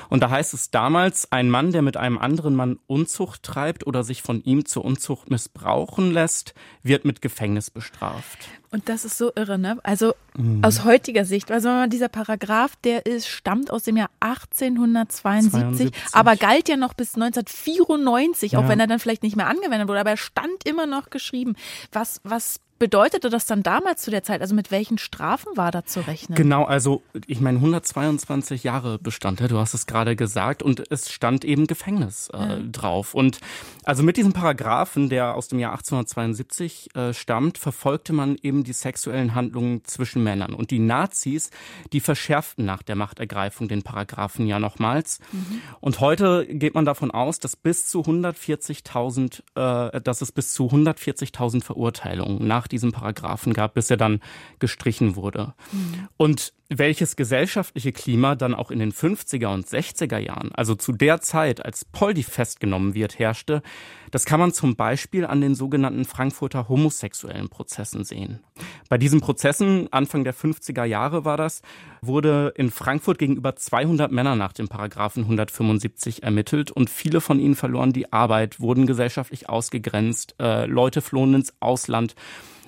Und 0.10 0.22
da 0.22 0.30
heißt 0.30 0.54
es 0.54 0.72
damals, 0.72 1.32
ein 1.32 1.50
Mann, 1.50 1.72
der 1.72 1.84
mit 1.84 1.96
einem 1.96 2.18
anderen 2.18 2.56
Mann 2.56 2.80
Unzucht 2.86 3.44
treibt 3.44 3.88
oder 3.88 4.04
sich 4.04 4.22
von 4.22 4.44
ihm 4.44 4.66
zur 4.66 4.84
Unzucht 4.84 5.30
missbrauchen 5.30 6.12
lässt, 6.12 6.54
wird 6.84 7.06
mit 7.06 7.22
Gefängnis 7.22 7.70
bestraft. 7.70 8.50
Und 8.72 8.88
das 8.88 9.04
ist 9.04 9.18
so 9.18 9.32
irre, 9.36 9.58
ne? 9.58 9.80
Also 9.82 10.14
mhm. 10.38 10.64
aus 10.64 10.84
heutiger 10.84 11.26
Sicht, 11.26 11.52
also 11.52 11.88
dieser 11.88 12.08
Paragraph, 12.08 12.76
der 12.84 13.06
ist, 13.06 13.28
stammt 13.28 13.72
aus 13.72 13.84
dem 13.84 13.98
Jahr 13.98 14.12
1872, 14.20 15.92
72. 15.92 16.14
aber 16.14 16.36
galt 16.36 16.70
ja 16.70 16.78
noch 16.78 16.94
bis 16.94 17.16
1994, 17.16 18.52
ja. 18.52 18.60
auch 18.60 18.68
wenn 18.68 18.80
er 18.80 18.86
dann 18.86 19.00
vielleicht 19.00 19.24
nicht 19.24 19.36
mehr 19.36 19.48
angewendet 19.48 19.88
wurde, 19.88 20.00
aber 20.00 20.12
er 20.12 20.18
stand 20.18 20.66
immer 20.66 20.86
noch 20.86 21.10
geschrieben. 21.10 21.56
Was, 21.92 22.22
was 22.24 22.60
bedeutete 22.80 23.30
das 23.30 23.46
dann 23.46 23.62
damals 23.64 24.02
zu 24.02 24.12
der 24.12 24.24
Zeit? 24.24 24.42
Also 24.42 24.56
mit 24.56 24.72
welchen 24.72 24.98
Strafen 24.98 25.56
war 25.56 25.72
da 25.72 25.86
zu 25.86 26.00
rechnen? 26.08 26.36
Genau, 26.36 26.64
also 26.64 27.04
ich 27.28 27.42
meine 27.42 27.58
122 27.58 28.64
Jahre 28.64 28.98
bestand 28.98 29.42
er, 29.42 29.50
du 29.50 29.58
hast 29.58 29.74
es 29.74 29.86
gerade 29.86 30.16
gesagt, 30.16 30.64
und 30.64 30.90
es 30.90 31.12
stand 31.12 31.46
eben 31.46 31.68
Gefängnis 31.68 32.30
äh, 32.34 32.38
ja. 32.38 32.60
drauf. 32.72 33.14
Und 33.14 33.40
also 33.84 34.04
mit 34.04 34.18
diesem 34.18 34.34
Paragraphen, 34.34 35.10
der 35.10 35.36
aus 35.36 35.50
dem 35.50 35.60
Jahr 35.60 35.72
1872 35.72 36.96
äh, 36.96 37.14
stammt, 37.14 37.58
verfolgte 37.58 38.14
man 38.14 38.38
eben 38.42 38.64
die 38.64 38.74
sexuellen 38.74 39.36
Handlungen 39.36 39.84
zwischen 39.84 40.24
Männern. 40.24 40.54
Und 40.54 40.72
die 40.72 40.80
Nazis, 40.80 41.52
die 41.92 42.00
verschärften 42.00 42.66
nach 42.66 42.84
der 42.84 42.96
Machtergreifung 42.96 43.68
den 43.68 43.84
Paragraphen 43.84 44.48
ja 44.48 44.60
nochmals. 44.60 45.20
Mhm. 45.32 45.62
Und 45.82 46.00
heute 46.00 46.46
geht 46.48 46.76
man 46.76 46.86
davon 46.86 47.12
aus, 47.12 47.40
dass 47.40 47.56
bis 47.56 47.88
zu 47.88 48.02
140.000, 48.02 49.42
äh, 49.56 50.02
dass 50.02 50.22
es 50.22 50.32
bis 50.32 50.54
zu 50.54 50.68
140.000 50.68 51.64
Verurteilungen 51.64 52.48
nach 52.48 52.69
diesem 52.72 52.92
Paragraphen 52.92 53.54
gab, 53.54 53.74
bis 53.74 53.90
er 53.90 53.98
dann 53.98 54.22
gestrichen 54.60 55.16
wurde. 55.16 55.54
Mhm. 55.72 56.08
Und 56.18 56.54
welches 56.70 57.16
gesellschaftliche 57.16 57.92
Klima 57.92 58.36
dann 58.36 58.54
auch 58.54 58.70
in 58.70 58.78
den 58.78 58.92
50er 58.92 59.48
und 59.48 59.66
60er 59.66 60.20
Jahren, 60.20 60.52
also 60.54 60.76
zu 60.76 60.92
der 60.92 61.20
Zeit, 61.20 61.66
als 61.66 61.84
Poldi 61.84 62.22
festgenommen 62.22 62.94
wird, 62.94 63.18
herrschte, 63.18 63.64
das 64.12 64.26
kann 64.26 64.40
man 64.40 64.54
zum 64.54 64.76
Beispiel 64.76 65.26
an 65.26 65.42
den 65.42 65.56
sogenannten 65.56 66.06
Frankfurter 66.06 66.70
homosexuellen 66.70 67.50
Prozessen 67.50 68.04
sehen. 68.04 68.40
Bei 68.88 69.00
diesen 69.00 69.20
Prozessen, 69.20 69.92
Anfang 69.92 70.24
der 70.24 70.36
50er 70.36 70.84
Jahre 70.84 71.26
war 71.26 71.38
das, 71.38 71.64
wurde 72.02 72.54
in 72.56 72.70
Frankfurt 72.70 73.18
gegenüber 73.18 73.56
200 73.56 74.12
Männer 74.12 74.36
nach 74.36 74.54
dem 74.54 74.68
Paragraphen 74.68 75.24
175 75.24 76.22
ermittelt 76.22 76.70
und 76.70 76.92
viele 76.92 77.20
von 77.20 77.40
ihnen 77.40 77.56
verloren 77.56 77.94
die 77.94 78.14
Arbeit, 78.14 78.60
wurden 78.60 78.86
gesellschaftlich 78.86 79.50
ausgegrenzt, 79.50 80.36
äh, 80.40 80.68
Leute 80.68 81.02
flohen 81.02 81.34
ins 81.34 81.54
Ausland. 81.60 82.16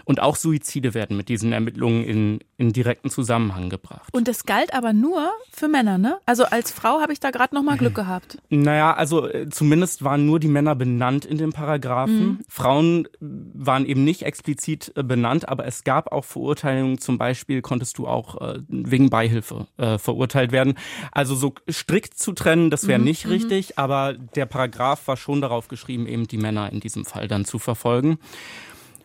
Und 0.05 0.21
auch 0.21 0.35
Suizide 0.35 0.93
werden 0.93 1.17
mit 1.17 1.29
diesen 1.29 1.51
Ermittlungen 1.53 2.03
in, 2.03 2.39
in 2.57 2.73
direkten 2.73 3.09
Zusammenhang 3.09 3.69
gebracht. 3.69 4.09
Und 4.11 4.27
das 4.27 4.45
galt 4.45 4.73
aber 4.73 4.93
nur 4.93 5.31
für 5.51 5.67
Männer, 5.67 5.97
ne? 5.97 6.17
Also 6.25 6.45
als 6.45 6.71
Frau 6.71 7.01
habe 7.01 7.13
ich 7.13 7.19
da 7.19 7.31
gerade 7.31 7.55
noch 7.55 7.63
mal 7.63 7.77
Glück 7.77 7.95
gehabt. 7.95 8.37
Naja, 8.49 8.93
also 8.93 9.27
äh, 9.27 9.49
zumindest 9.49 10.03
waren 10.03 10.25
nur 10.25 10.39
die 10.39 10.47
Männer 10.47 10.75
benannt 10.75 11.25
in 11.25 11.37
dem 11.37 11.51
Paragraphen. 11.51 12.25
Mhm. 12.25 12.39
Frauen 12.47 13.07
waren 13.19 13.85
eben 13.85 14.03
nicht 14.03 14.23
explizit 14.23 14.91
äh, 14.95 15.03
benannt, 15.03 15.47
aber 15.49 15.65
es 15.65 15.83
gab 15.83 16.11
auch 16.11 16.25
Verurteilungen. 16.25 16.99
Zum 16.99 17.17
Beispiel 17.17 17.61
konntest 17.61 17.97
du 17.97 18.07
auch 18.07 18.41
äh, 18.41 18.59
wegen 18.67 19.09
Beihilfe 19.09 19.67
äh, 19.77 19.97
verurteilt 19.97 20.51
werden. 20.51 20.75
Also 21.11 21.35
so 21.35 21.53
strikt 21.69 22.17
zu 22.17 22.33
trennen, 22.33 22.69
das 22.69 22.87
wäre 22.87 22.99
mhm. 22.99 23.05
nicht 23.05 23.25
mhm. 23.25 23.31
richtig, 23.31 23.77
aber 23.77 24.13
der 24.13 24.45
Paragraph 24.45 25.07
war 25.07 25.17
schon 25.17 25.41
darauf 25.41 25.67
geschrieben, 25.67 26.07
eben 26.07 26.27
die 26.27 26.37
Männer 26.37 26.71
in 26.71 26.79
diesem 26.79 27.05
Fall 27.05 27.27
dann 27.27 27.45
zu 27.45 27.59
verfolgen. 27.59 28.17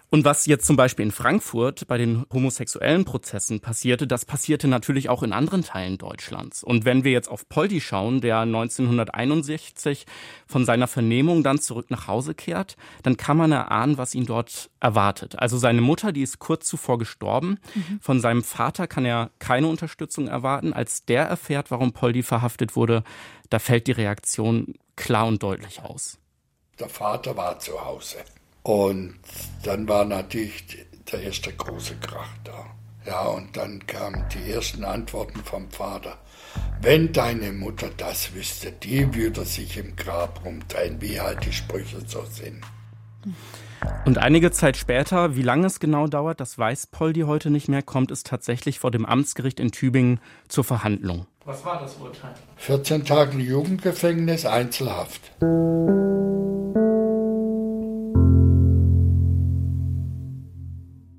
Und 0.08 0.24
was 0.24 0.46
jetzt 0.46 0.66
zum 0.66 0.76
Beispiel 0.76 1.04
in 1.04 1.10
Frankfurt 1.10 1.88
bei 1.88 1.98
den 1.98 2.24
homosexuellen 2.32 3.04
Prozessen 3.04 3.60
passierte, 3.60 4.06
das 4.06 4.24
passierte 4.24 4.68
natürlich 4.68 5.08
auch 5.08 5.22
in 5.24 5.32
anderen 5.32 5.64
Teilen 5.64 5.98
Deutschlands. 5.98 6.62
Und 6.62 6.84
wenn 6.84 7.02
wir 7.02 7.10
jetzt 7.10 7.28
auf 7.28 7.48
Poldi 7.48 7.80
schauen, 7.80 8.20
der 8.20 8.38
1961 8.40 10.06
von 10.46 10.64
seiner 10.64 10.86
Vernehmung 10.86 11.42
dann 11.42 11.58
zurück 11.58 11.90
nach 11.90 12.06
Hause 12.06 12.34
kehrt, 12.34 12.76
dann 13.02 13.16
kann 13.16 13.36
man 13.36 13.50
erahnen, 13.50 13.98
was 13.98 14.14
ihn 14.14 14.26
dort 14.26 14.70
erwartet. 14.78 15.38
Also 15.40 15.58
seine 15.58 15.80
Mutter, 15.80 16.12
die 16.12 16.22
ist 16.22 16.38
kurz 16.38 16.68
zuvor 16.68 16.98
gestorben. 16.98 17.58
Mhm. 17.74 17.98
Von 18.00 18.20
seinem 18.20 18.44
Vater 18.44 18.86
kann 18.86 19.04
er 19.04 19.30
keine 19.40 19.66
Unterstützung 19.66 20.28
erwarten. 20.28 20.72
Als 20.72 21.04
der 21.04 21.24
erfährt, 21.24 21.72
warum 21.72 21.92
Poldi 21.92 22.22
verhaftet 22.22 22.76
wurde, 22.76 23.02
da 23.50 23.58
fällt 23.58 23.88
die 23.88 23.92
Reaktion 23.92 24.74
klar 24.94 25.26
und 25.26 25.42
deutlich 25.42 25.82
aus. 25.82 26.18
Der 26.78 26.88
Vater 26.88 27.36
war 27.36 27.58
zu 27.58 27.84
Hause. 27.84 28.18
Und 28.66 29.14
dann 29.62 29.86
war 29.86 30.04
natürlich 30.04 30.64
der 31.12 31.22
erste 31.22 31.52
große 31.52 31.94
Krach 32.00 32.32
da. 32.42 32.66
Ja, 33.06 33.28
und 33.28 33.56
dann 33.56 33.86
kamen 33.86 34.24
die 34.34 34.50
ersten 34.50 34.82
Antworten 34.82 35.38
vom 35.44 35.70
Vater. 35.70 36.18
Wenn 36.80 37.12
deine 37.12 37.52
Mutter 37.52 37.90
das 37.96 38.34
wüsste, 38.34 38.72
die 38.72 39.14
würde 39.14 39.44
sich 39.44 39.76
im 39.76 39.94
Grab 39.94 40.44
rumdrehen, 40.44 41.00
wie 41.00 41.20
halt 41.20 41.46
die 41.46 41.52
Sprüche 41.52 42.00
so 42.08 42.24
sind. 42.24 42.60
Und 44.04 44.18
einige 44.18 44.50
Zeit 44.50 44.76
später, 44.76 45.36
wie 45.36 45.42
lange 45.42 45.68
es 45.68 45.78
genau 45.78 46.08
dauert, 46.08 46.40
das 46.40 46.58
weiß 46.58 46.88
Poldi 46.88 47.20
heute 47.20 47.50
nicht 47.50 47.68
mehr, 47.68 47.82
kommt 47.82 48.10
es 48.10 48.24
tatsächlich 48.24 48.80
vor 48.80 48.90
dem 48.90 49.06
Amtsgericht 49.06 49.60
in 49.60 49.70
Tübingen 49.70 50.18
zur 50.48 50.64
Verhandlung. 50.64 51.28
Was 51.44 51.64
war 51.64 51.80
das 51.80 51.94
Urteil? 51.98 52.34
14 52.56 53.04
Tage 53.04 53.38
Jugendgefängnis, 53.38 54.44
Einzelhaft. 54.44 55.20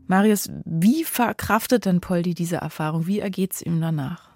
Marius, 0.07 0.49
wie 0.65 1.03
verkraftet 1.03 1.85
denn 1.85 2.01
Poldi 2.01 2.33
diese 2.33 2.57
Erfahrung? 2.57 3.07
Wie 3.07 3.19
ergeht 3.19 3.53
es 3.53 3.61
ihm 3.61 3.81
danach? 3.81 4.29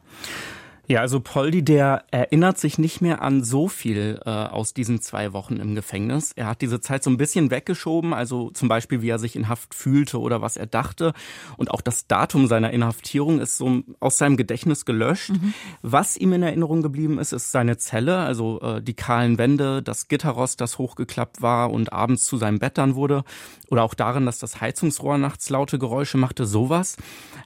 Ja, 0.91 0.99
also 0.99 1.21
Poldi, 1.21 1.63
der 1.63 2.03
erinnert 2.11 2.57
sich 2.57 2.77
nicht 2.77 2.99
mehr 2.99 3.21
an 3.21 3.45
so 3.45 3.69
viel 3.69 4.19
äh, 4.25 4.29
aus 4.29 4.73
diesen 4.73 4.99
zwei 4.99 5.31
Wochen 5.31 5.55
im 5.55 5.73
Gefängnis. 5.73 6.33
Er 6.35 6.47
hat 6.47 6.61
diese 6.61 6.81
Zeit 6.81 7.01
so 7.01 7.09
ein 7.09 7.15
bisschen 7.15 7.49
weggeschoben, 7.49 8.13
also 8.13 8.49
zum 8.49 8.67
Beispiel, 8.67 9.01
wie 9.01 9.07
er 9.07 9.17
sich 9.17 9.37
in 9.37 9.47
Haft 9.47 9.73
fühlte 9.73 10.19
oder 10.19 10.41
was 10.41 10.57
er 10.57 10.65
dachte. 10.65 11.13
Und 11.55 11.71
auch 11.71 11.79
das 11.79 12.07
Datum 12.07 12.47
seiner 12.47 12.71
Inhaftierung 12.71 13.39
ist 13.39 13.55
so 13.55 13.83
aus 14.01 14.17
seinem 14.17 14.35
Gedächtnis 14.35 14.83
gelöscht. 14.83 15.29
Mhm. 15.29 15.53
Was 15.81 16.17
ihm 16.17 16.33
in 16.33 16.43
Erinnerung 16.43 16.81
geblieben 16.81 17.19
ist, 17.19 17.31
ist 17.31 17.53
seine 17.53 17.77
Zelle, 17.77 18.17
also 18.17 18.59
äh, 18.59 18.81
die 18.81 18.93
kahlen 18.93 19.37
Wände, 19.37 19.81
das 19.81 20.09
Gitterrost, 20.09 20.59
das 20.59 20.77
hochgeklappt 20.77 21.41
war 21.41 21.71
und 21.71 21.93
abends 21.93 22.25
zu 22.25 22.35
seinem 22.35 22.59
Bett 22.59 22.77
dann 22.77 22.95
wurde. 22.95 23.23
Oder 23.69 23.83
auch 23.83 23.93
darin, 23.93 24.25
dass 24.25 24.39
das 24.39 24.59
Heizungsrohr 24.59 25.17
nachts 25.17 25.49
laute 25.49 25.79
Geräusche 25.79 26.17
machte, 26.17 26.45
sowas. 26.45 26.97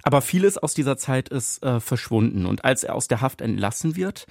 Aber 0.01 0.21
vieles 0.21 0.57
aus 0.57 0.73
dieser 0.73 0.97
Zeit 0.97 1.29
ist 1.29 1.61
äh, 1.61 1.79
verschwunden. 1.79 2.47
Und 2.47 2.65
als 2.65 2.83
er 2.83 2.95
aus 2.95 3.07
der 3.07 3.21
Haft 3.21 3.34
Haft 3.35 3.41
entlassen 3.41 3.95
wird. 3.95 4.27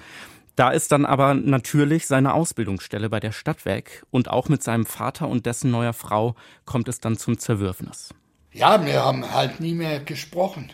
Da 0.56 0.70
ist 0.70 0.92
dann 0.92 1.04
aber 1.04 1.34
natürlich 1.34 2.06
seine 2.06 2.32
Ausbildungsstelle 2.32 3.10
bei 3.10 3.20
der 3.20 3.32
Stadt 3.32 3.64
weg 3.64 4.04
und 4.10 4.30
auch 4.30 4.48
mit 4.48 4.62
seinem 4.62 4.86
Vater 4.86 5.28
und 5.28 5.46
dessen 5.46 5.70
neuer 5.70 5.92
Frau 5.92 6.36
kommt 6.64 6.88
es 6.88 7.00
dann 7.00 7.18
zum 7.18 7.38
Zerwürfnis. 7.38 8.14
Ja, 8.52 8.86
wir 8.86 9.04
haben 9.04 9.30
halt 9.32 9.60
nie 9.60 9.74
mehr 9.74 10.00
gesprochen. 10.00 10.70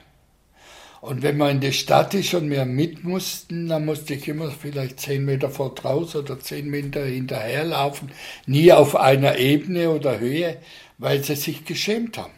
Und 1.00 1.22
wenn 1.22 1.38
man 1.38 1.52
in 1.52 1.60
der 1.60 1.72
Stadt 1.72 2.12
ist 2.12 2.34
und 2.34 2.50
wir 2.50 2.66
mit 2.66 3.04
mussten, 3.04 3.68
dann 3.68 3.86
musste 3.86 4.12
ich 4.12 4.28
immer 4.28 4.50
vielleicht 4.50 5.00
zehn 5.00 5.24
Meter 5.24 5.48
vor 5.48 5.74
draus 5.74 6.14
oder 6.14 6.38
zehn 6.38 6.68
Meter 6.68 7.06
hinterherlaufen, 7.06 8.10
nie 8.46 8.70
auf 8.70 8.96
einer 8.96 9.38
Ebene 9.38 9.90
oder 9.90 10.20
Höhe, 10.20 10.58
weil 10.98 11.24
sie 11.24 11.36
sich 11.36 11.64
geschämt 11.64 12.18
haben. 12.18 12.34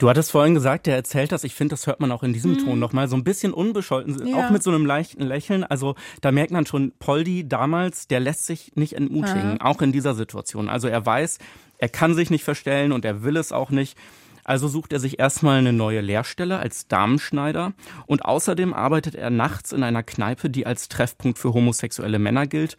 Du 0.00 0.08
hattest 0.08 0.30
vorhin 0.30 0.54
gesagt, 0.54 0.86
der 0.86 0.96
erzählt 0.96 1.30
das, 1.30 1.44
ich 1.44 1.54
finde, 1.54 1.74
das 1.74 1.86
hört 1.86 2.00
man 2.00 2.10
auch 2.10 2.22
in 2.22 2.32
diesem 2.32 2.56
hm. 2.56 2.64
Ton 2.64 2.78
nochmal, 2.78 3.06
so 3.06 3.16
ein 3.16 3.22
bisschen 3.22 3.52
unbescholten, 3.52 4.26
ja. 4.26 4.36
auch 4.38 4.50
mit 4.50 4.62
so 4.62 4.70
einem 4.70 4.86
leichten 4.86 5.22
Lächeln. 5.22 5.62
Also 5.62 5.94
da 6.22 6.32
merkt 6.32 6.52
man 6.52 6.64
schon, 6.64 6.92
Poldi 6.98 7.46
damals, 7.46 8.08
der 8.08 8.18
lässt 8.18 8.46
sich 8.46 8.72
nicht 8.76 8.94
entmutigen, 8.94 9.58
ja. 9.58 9.60
auch 9.60 9.82
in 9.82 9.92
dieser 9.92 10.14
Situation. 10.14 10.70
Also 10.70 10.88
er 10.88 11.04
weiß, 11.04 11.36
er 11.76 11.90
kann 11.90 12.14
sich 12.14 12.30
nicht 12.30 12.44
verstellen 12.44 12.92
und 12.92 13.04
er 13.04 13.22
will 13.22 13.36
es 13.36 13.52
auch 13.52 13.68
nicht. 13.68 13.98
Also 14.42 14.68
sucht 14.68 14.94
er 14.94 15.00
sich 15.00 15.18
erstmal 15.18 15.58
eine 15.58 15.74
neue 15.74 16.00
Lehrstelle 16.00 16.58
als 16.58 16.88
Damenschneider 16.88 17.74
und 18.06 18.24
außerdem 18.24 18.72
arbeitet 18.72 19.14
er 19.14 19.28
nachts 19.28 19.70
in 19.70 19.82
einer 19.82 20.02
Kneipe, 20.02 20.48
die 20.48 20.64
als 20.64 20.88
Treffpunkt 20.88 21.38
für 21.38 21.52
homosexuelle 21.52 22.18
Männer 22.18 22.46
gilt 22.46 22.78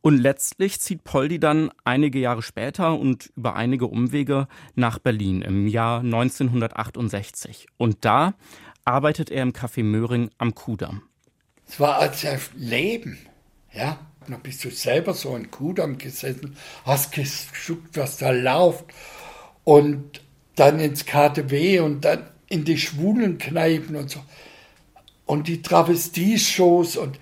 und 0.00 0.18
letztlich 0.18 0.80
zieht 0.80 1.04
Poldi 1.04 1.40
dann 1.40 1.70
einige 1.84 2.18
Jahre 2.18 2.42
später 2.42 2.98
und 2.98 3.32
über 3.36 3.56
einige 3.56 3.86
Umwege 3.86 4.48
nach 4.74 4.98
Berlin 4.98 5.42
im 5.42 5.66
Jahr 5.66 6.00
1968. 6.00 7.66
Und 7.76 8.04
da 8.04 8.34
arbeitet 8.84 9.30
er 9.30 9.42
im 9.42 9.52
Café 9.52 9.82
Möhring 9.82 10.30
am 10.38 10.54
Kudamm. 10.54 11.02
Es 11.66 11.78
war 11.80 11.98
als 11.98 12.26
Leben, 12.56 13.18
ja. 13.72 13.98
Dann 14.26 14.42
bist 14.42 14.62
du 14.62 14.70
selber 14.70 15.14
so 15.14 15.34
in 15.34 15.50
Kudamm 15.50 15.96
gesessen, 15.96 16.54
hast 16.84 17.12
geschaut, 17.12 17.78
was 17.94 18.18
da 18.18 18.30
läuft. 18.30 18.84
Und 19.64 20.20
dann 20.54 20.80
ins 20.80 21.06
KTW 21.06 21.80
und 21.80 22.04
dann 22.04 22.28
in 22.48 22.64
die 22.64 22.76
schwulen 22.76 23.38
Kneipen 23.38 23.96
und 23.96 24.10
so. 24.10 24.20
Und 25.24 25.48
die 25.48 25.62
Travestie-Shows 25.62 26.96
und 26.96 27.18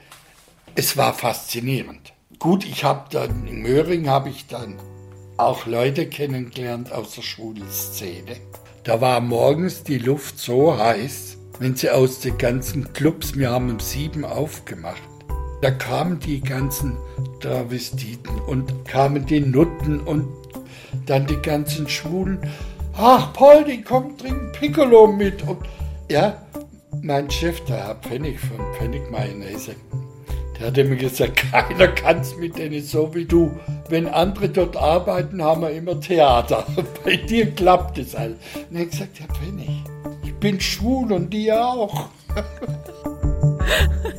es 0.74 0.96
war 0.96 1.14
faszinierend. 1.14 2.12
Gut, 2.38 2.66
ich 2.66 2.84
habe 2.84 3.06
dann 3.10 3.46
in 3.46 3.62
Möhring 3.62 4.08
habe 4.08 4.28
ich 4.28 4.46
dann 4.46 4.76
auch 5.38 5.66
Leute 5.66 6.06
kennengelernt 6.06 6.92
aus 6.92 7.14
der 7.14 7.22
schwulen 7.22 7.68
Szene. 7.70 8.36
Da 8.84 9.00
war 9.00 9.20
morgens 9.20 9.82
die 9.82 9.98
Luft 9.98 10.38
so 10.38 10.78
heiß, 10.78 11.38
wenn 11.58 11.76
sie 11.76 11.90
aus 11.90 12.20
den 12.20 12.36
ganzen 12.36 12.92
Clubs, 12.92 13.36
wir 13.36 13.50
haben 13.50 13.70
um 13.70 13.80
sieben 13.80 14.24
aufgemacht, 14.24 15.02
da 15.62 15.70
kamen 15.70 16.20
die 16.20 16.42
ganzen 16.42 16.98
Travestiten 17.40 18.38
und 18.42 18.84
kamen 18.84 19.24
die 19.24 19.40
Nutten 19.40 20.00
und 20.00 20.28
dann 21.06 21.26
die 21.26 21.40
ganzen 21.40 21.88
Schwulen. 21.88 22.38
Ach, 22.94 23.32
Paul, 23.32 23.64
die 23.64 23.82
kommt, 23.82 24.20
trink 24.20 24.52
Piccolo 24.52 25.06
mit. 25.06 25.42
Und 25.42 25.60
ja, 26.10 26.46
mein 27.02 27.30
Chef, 27.30 27.64
der 27.64 27.76
Herr 27.78 27.94
Pfennig 27.96 28.38
von 28.40 28.58
Pfennig 28.74 29.10
Mayonnaise, 29.10 29.74
der 30.58 30.68
hat 30.68 30.78
immer 30.78 30.96
gesagt, 30.96 31.36
keiner 31.50 31.88
kann 31.88 32.20
es 32.20 32.36
mit 32.36 32.58
denen 32.58 32.82
so 32.82 33.14
wie 33.14 33.24
du. 33.24 33.58
Wenn 33.88 34.08
andere 34.08 34.48
dort 34.48 34.76
arbeiten, 34.76 35.42
haben 35.42 35.62
wir 35.62 35.70
immer 35.70 36.00
Theater. 36.00 36.66
Bei 37.04 37.16
dir 37.16 37.50
klappt 37.50 37.98
es 37.98 38.14
alles. 38.14 38.38
Und 38.70 38.76
er 38.76 38.82
hat 38.82 38.90
gesagt, 38.90 39.20
Herr 39.20 39.34
Pfennig, 39.34 39.70
ich 40.24 40.34
bin 40.34 40.60
schwul 40.60 41.12
und 41.12 41.30
die 41.30 41.52
auch. 41.52 42.08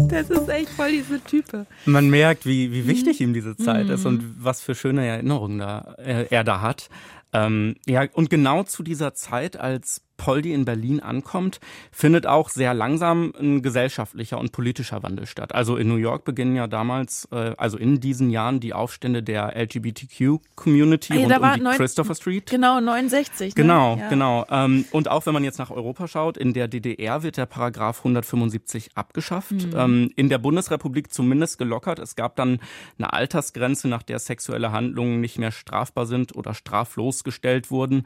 Das 0.09 0.29
ist 0.29 0.49
echt 0.49 0.69
voll 0.69 0.91
diese 0.91 1.21
Type. 1.21 1.65
Man 1.85 2.09
merkt, 2.09 2.45
wie, 2.45 2.71
wie 2.71 2.87
wichtig 2.87 3.21
ihm 3.21 3.33
diese 3.33 3.55
Zeit 3.55 3.87
mhm. 3.87 3.91
ist 3.91 4.05
und 4.05 4.23
was 4.39 4.61
für 4.61 4.75
schöne 4.75 5.05
Erinnerungen 5.05 5.59
da, 5.59 5.95
er, 5.97 6.31
er 6.31 6.43
da 6.43 6.61
hat. 6.61 6.89
Ähm, 7.33 7.75
ja, 7.85 8.05
und 8.13 8.29
genau 8.29 8.63
zu 8.63 8.83
dieser 8.83 9.13
Zeit, 9.13 9.57
als 9.57 10.01
Poldi 10.17 10.53
in 10.53 10.65
Berlin 10.65 10.99
ankommt, 10.99 11.59
findet 11.91 12.25
auch 12.27 12.49
sehr 12.49 12.73
langsam 12.73 13.33
ein 13.39 13.61
gesellschaftlicher 13.61 14.39
und 14.39 14.51
politischer 14.51 15.03
Wandel 15.03 15.25
statt. 15.27 15.53
Also 15.55 15.77
in 15.77 15.87
New 15.87 15.95
York 15.95 16.25
beginnen 16.25 16.55
ja 16.55 16.67
damals, 16.67 17.27
äh, 17.31 17.53
also 17.57 17.77
in 17.77 17.99
diesen 17.99 18.29
Jahren, 18.29 18.59
die 18.59 18.73
Aufstände 18.73 19.23
der 19.23 19.55
LGBTQ-Community 19.55 21.13
Ah 21.13 21.15
ja, 21.15 21.21
rund 21.21 21.31
da 21.31 21.35
um 21.37 21.41
war 21.43 21.55
die 21.55 21.61
neun- 21.61 21.75
Christopher 21.75 22.15
Street. 22.15 22.49
Genau, 22.49 22.79
69. 22.79 23.55
Ne? 23.55 23.61
Genau, 23.61 23.97
ja. 23.97 24.09
genau. 24.09 24.45
Ähm, 24.49 24.85
und 24.91 25.09
auch 25.09 25.25
wenn 25.25 25.33
man 25.33 25.43
jetzt 25.43 25.59
nach 25.59 25.69
Europa 25.71 26.07
schaut, 26.07 26.37
in 26.37 26.53
der 26.53 26.67
DDR 26.67 27.23
wird 27.23 27.37
der 27.37 27.45
Paragraph 27.45 27.99
175 27.99 28.91
abgeschafft. 28.95 29.51
Mhm. 29.51 29.73
Ähm, 29.75 30.11
in 30.15 30.29
der 30.29 30.37
Bundesrepublik 30.39 31.13
zumindest 31.13 31.57
gelockert. 31.57 31.99
Es 31.99 32.15
gab 32.15 32.35
dann 32.35 32.59
eine 32.97 33.13
Altersgrenze, 33.13 33.87
nach 33.87 34.03
der 34.03 34.19
sexuelle 34.19 34.71
Handlungen 34.71 35.21
nicht 35.21 35.37
mehr 35.37 35.51
strafbar 35.51 36.05
sind 36.05 36.35
oder 36.35 36.53
straflos 36.53 37.23
gestellt 37.23 37.71
wurden, 37.71 38.05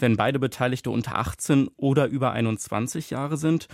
wenn 0.00 0.16
beide 0.16 0.38
Beteiligte 0.38 0.90
unter 0.90 1.16
18 1.16 1.68
oder 1.76 2.06
über 2.06 2.32
21 2.32 3.10
Jahre 3.10 3.36
sind. 3.36 3.68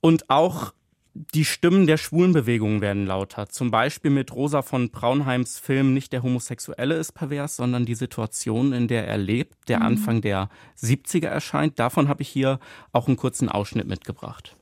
Und 0.00 0.30
auch 0.30 0.72
die 1.14 1.44
Stimmen 1.44 1.86
der 1.86 1.96
Schwulenbewegung 1.96 2.80
werden 2.80 3.06
lauter. 3.06 3.48
Zum 3.48 3.70
Beispiel 3.70 4.10
mit 4.10 4.32
Rosa 4.32 4.62
von 4.62 4.90
Braunheims 4.90 5.58
Film 5.58 5.92
Nicht 5.92 6.12
der 6.12 6.22
Homosexuelle 6.22 6.94
ist 6.94 7.12
pervers, 7.12 7.56
sondern 7.56 7.84
die 7.84 7.94
Situation, 7.94 8.72
in 8.72 8.86
der 8.88 9.06
er 9.08 9.18
lebt, 9.18 9.68
der 9.68 9.82
Anfang 9.82 10.20
der 10.20 10.48
70er 10.80 11.26
erscheint. 11.26 11.78
Davon 11.78 12.08
habe 12.08 12.22
ich 12.22 12.28
hier 12.28 12.60
auch 12.92 13.08
einen 13.08 13.16
kurzen 13.16 13.48
Ausschnitt 13.48 13.88
mitgebracht. 13.88 14.54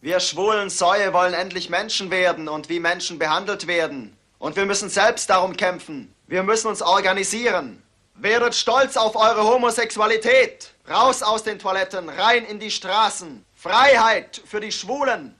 Wir 0.00 0.20
schwulen 0.20 0.68
Säue 0.70 1.12
wollen 1.12 1.34
endlich 1.34 1.70
Menschen 1.70 2.10
werden 2.10 2.48
und 2.48 2.68
wie 2.68 2.78
Menschen 2.78 3.18
behandelt 3.18 3.66
werden. 3.66 4.16
Und 4.38 4.56
wir 4.56 4.66
müssen 4.66 4.90
selbst 4.90 5.30
darum 5.30 5.56
kämpfen. 5.56 6.12
Wir 6.26 6.42
müssen 6.42 6.68
uns 6.68 6.82
organisieren. 6.82 7.82
Werdet 8.18 8.54
stolz 8.54 8.96
auf 8.96 9.14
eure 9.16 9.44
Homosexualität. 9.44 10.72
Raus 10.88 11.22
aus 11.22 11.42
den 11.42 11.58
Toiletten, 11.58 12.08
rein 12.08 12.44
in 12.44 12.58
die 12.58 12.70
Straßen. 12.70 13.44
Freiheit 13.54 14.40
für 14.44 14.60
die 14.60 14.72
Schwulen. 14.72 15.34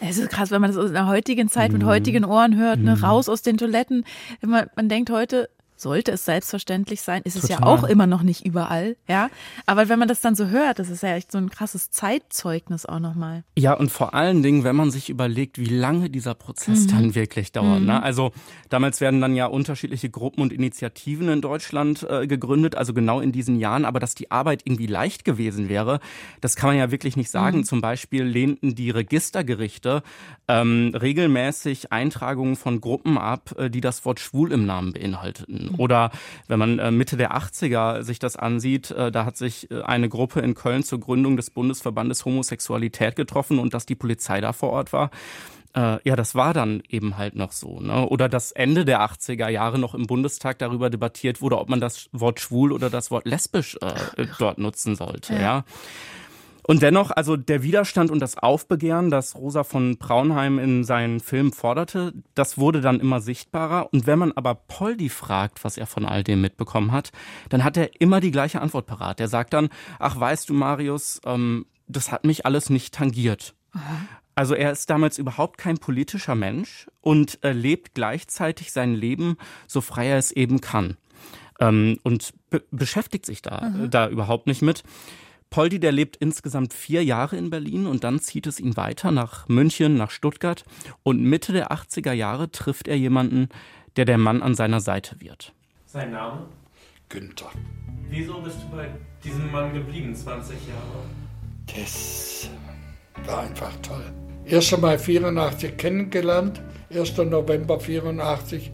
Es 0.00 0.18
ist 0.18 0.30
krass, 0.30 0.50
wenn 0.50 0.60
man 0.60 0.74
das 0.74 0.86
in 0.86 0.92
der 0.92 1.06
heutigen 1.06 1.48
Zeit 1.48 1.70
Mhm. 1.72 1.78
mit 1.78 1.86
heutigen 1.86 2.24
Ohren 2.24 2.56
hört, 2.56 2.78
ne, 2.80 3.00
raus 3.00 3.28
aus 3.28 3.42
den 3.42 3.56
Toiletten. 3.56 4.04
Wenn 4.40 4.50
man, 4.50 4.70
man 4.76 4.88
denkt 4.88 5.10
heute, 5.10 5.48
sollte 5.80 6.12
es 6.12 6.24
selbstverständlich 6.24 7.00
sein, 7.00 7.22
ist 7.22 7.36
es 7.36 7.48
ja 7.48 7.58
Total. 7.58 7.78
auch 7.78 7.84
immer 7.84 8.06
noch 8.06 8.22
nicht 8.22 8.44
überall, 8.44 8.96
ja. 9.08 9.28
Aber 9.66 9.88
wenn 9.88 9.98
man 9.98 10.08
das 10.08 10.20
dann 10.20 10.34
so 10.34 10.46
hört, 10.46 10.78
das 10.78 10.90
ist 10.90 11.02
ja 11.02 11.14
echt 11.14 11.32
so 11.32 11.38
ein 11.38 11.50
krasses 11.50 11.90
Zeitzeugnis 11.90 12.86
auch 12.86 12.98
nochmal. 12.98 13.44
Ja, 13.56 13.74
und 13.74 13.90
vor 13.90 14.14
allen 14.14 14.42
Dingen, 14.42 14.64
wenn 14.64 14.76
man 14.76 14.90
sich 14.90 15.10
überlegt, 15.10 15.58
wie 15.58 15.66
lange 15.66 16.10
dieser 16.10 16.34
Prozess 16.34 16.86
dann 16.86 17.14
wirklich 17.14 17.52
dauert. 17.52 17.82
Ne? 17.82 18.02
Also 18.02 18.32
damals 18.68 19.00
werden 19.00 19.20
dann 19.20 19.34
ja 19.34 19.46
unterschiedliche 19.46 20.10
Gruppen 20.10 20.42
und 20.42 20.52
Initiativen 20.52 21.28
in 21.28 21.40
Deutschland 21.40 22.06
äh, 22.08 22.26
gegründet, 22.26 22.74
also 22.74 22.94
genau 22.94 23.20
in 23.20 23.32
diesen 23.32 23.58
Jahren. 23.58 23.84
Aber 23.84 24.00
dass 24.00 24.14
die 24.14 24.30
Arbeit 24.30 24.62
irgendwie 24.64 24.86
leicht 24.86 25.24
gewesen 25.24 25.68
wäre, 25.68 26.00
das 26.40 26.56
kann 26.56 26.70
man 26.70 26.76
ja 26.78 26.90
wirklich 26.90 27.16
nicht 27.16 27.30
sagen. 27.30 27.64
Zum 27.64 27.80
Beispiel 27.80 28.24
lehnten 28.24 28.74
die 28.74 28.90
Registergerichte 28.90 30.02
ähm, 30.48 30.92
regelmäßig 30.94 31.92
Eintragungen 31.92 32.56
von 32.56 32.80
Gruppen 32.80 33.18
ab, 33.18 33.54
äh, 33.58 33.70
die 33.70 33.80
das 33.80 34.04
Wort 34.04 34.20
schwul 34.20 34.52
im 34.52 34.66
Namen 34.66 34.92
beinhalteten. 34.92 35.67
Oder 35.76 36.10
wenn 36.46 36.58
man 36.58 36.78
äh, 36.78 36.90
Mitte 36.90 37.16
der 37.16 37.36
80er 37.36 38.02
sich 38.02 38.18
das 38.18 38.36
ansieht, 38.36 38.90
äh, 38.90 39.10
da 39.10 39.24
hat 39.24 39.36
sich 39.36 39.70
äh, 39.70 39.82
eine 39.82 40.08
Gruppe 40.08 40.40
in 40.40 40.54
Köln 40.54 40.82
zur 40.82 41.00
Gründung 41.00 41.36
des 41.36 41.50
Bundesverbandes 41.50 42.24
Homosexualität 42.24 43.16
getroffen 43.16 43.58
und 43.58 43.74
dass 43.74 43.86
die 43.86 43.94
Polizei 43.94 44.40
da 44.40 44.52
vor 44.52 44.70
Ort 44.70 44.92
war. 44.92 45.10
Ja, 45.76 46.16
das 46.16 46.34
war 46.34 46.54
dann 46.54 46.82
eben 46.88 47.18
halt 47.18 47.36
noch 47.36 47.52
so. 47.52 47.78
Ne? 47.78 48.08
Oder 48.08 48.28
dass 48.28 48.50
Ende 48.50 48.84
der 48.84 49.00
80er 49.02 49.48
Jahre 49.48 49.78
noch 49.78 49.94
im 49.94 50.08
Bundestag 50.08 50.58
darüber 50.58 50.90
debattiert 50.90 51.40
wurde, 51.40 51.58
ob 51.58 51.68
man 51.68 51.78
das 51.78 52.08
Wort 52.10 52.40
schwul 52.40 52.72
oder 52.72 52.90
das 52.90 53.12
Wort 53.12 53.26
lesbisch 53.26 53.76
äh, 53.82 54.26
dort 54.38 54.58
nutzen 54.58 54.96
sollte. 54.96 55.34
ja. 55.34 55.64
Und 56.68 56.82
dennoch, 56.82 57.10
also 57.10 57.38
der 57.38 57.62
Widerstand 57.62 58.10
und 58.10 58.20
das 58.20 58.36
Aufbegehren, 58.36 59.08
das 59.08 59.34
Rosa 59.36 59.64
von 59.64 59.96
Braunheim 59.96 60.58
in 60.58 60.84
seinen 60.84 61.18
Filmen 61.18 61.50
forderte, 61.50 62.12
das 62.34 62.58
wurde 62.58 62.82
dann 62.82 63.00
immer 63.00 63.22
sichtbarer. 63.22 63.88
Und 63.90 64.06
wenn 64.06 64.18
man 64.18 64.32
aber 64.32 64.54
Poldi 64.54 65.08
fragt, 65.08 65.64
was 65.64 65.78
er 65.78 65.86
von 65.86 66.04
all 66.04 66.22
dem 66.22 66.42
mitbekommen 66.42 66.92
hat, 66.92 67.10
dann 67.48 67.64
hat 67.64 67.78
er 67.78 67.98
immer 68.02 68.20
die 68.20 68.32
gleiche 68.32 68.60
Antwort 68.60 68.84
parat. 68.84 69.18
Er 69.18 69.28
sagt 69.28 69.54
dann, 69.54 69.70
ach 69.98 70.20
weißt 70.20 70.50
du, 70.50 70.52
Marius, 70.52 71.22
ähm, 71.24 71.64
das 71.86 72.12
hat 72.12 72.26
mich 72.26 72.44
alles 72.44 72.68
nicht 72.68 72.92
tangiert. 72.92 73.54
Also 74.34 74.54
er 74.54 74.70
ist 74.70 74.90
damals 74.90 75.16
überhaupt 75.16 75.56
kein 75.56 75.78
politischer 75.78 76.34
Mensch 76.34 76.86
und 77.00 77.42
äh, 77.42 77.52
lebt 77.52 77.94
gleichzeitig 77.94 78.72
sein 78.72 78.94
Leben 78.94 79.38
so 79.66 79.80
frei 79.80 80.08
er 80.08 80.18
es 80.18 80.32
eben 80.32 80.60
kann. 80.60 80.98
Ähm, 81.60 81.98
und 82.02 82.34
be 82.50 82.62
beschäftigt 82.70 83.24
sich 83.24 83.40
da, 83.40 83.72
da 83.88 84.06
überhaupt 84.10 84.46
nicht 84.46 84.60
mit. 84.60 84.84
Poldi, 85.50 85.80
der 85.80 85.92
lebt 85.92 86.16
insgesamt 86.16 86.74
vier 86.74 87.02
Jahre 87.04 87.36
in 87.36 87.50
Berlin 87.50 87.86
und 87.86 88.04
dann 88.04 88.20
zieht 88.20 88.46
es 88.46 88.60
ihn 88.60 88.76
weiter 88.76 89.10
nach 89.10 89.48
München, 89.48 89.96
nach 89.96 90.10
Stuttgart. 90.10 90.64
Und 91.02 91.22
Mitte 91.22 91.52
der 91.52 91.72
80er 91.72 92.12
Jahre 92.12 92.50
trifft 92.50 92.88
er 92.88 92.96
jemanden, 92.96 93.48
der 93.96 94.04
der 94.04 94.18
Mann 94.18 94.42
an 94.42 94.54
seiner 94.54 94.80
Seite 94.80 95.20
wird. 95.20 95.52
Sein 95.86 96.12
Name? 96.12 96.46
Günther. 97.08 97.50
Wieso 98.10 98.40
bist 98.40 98.58
du 98.62 98.76
bei 98.76 98.90
diesem 99.24 99.50
Mann 99.50 99.72
geblieben, 99.72 100.14
20 100.14 100.56
Jahre? 100.68 101.04
Das 101.76 102.50
war 103.26 103.40
einfach 103.40 103.74
toll. 103.82 104.04
Erst 104.44 104.72
einmal 104.72 104.98
84 104.98 105.76
kennengelernt, 105.76 106.62
1. 106.90 107.16
November 107.18 107.80
84 107.80 108.70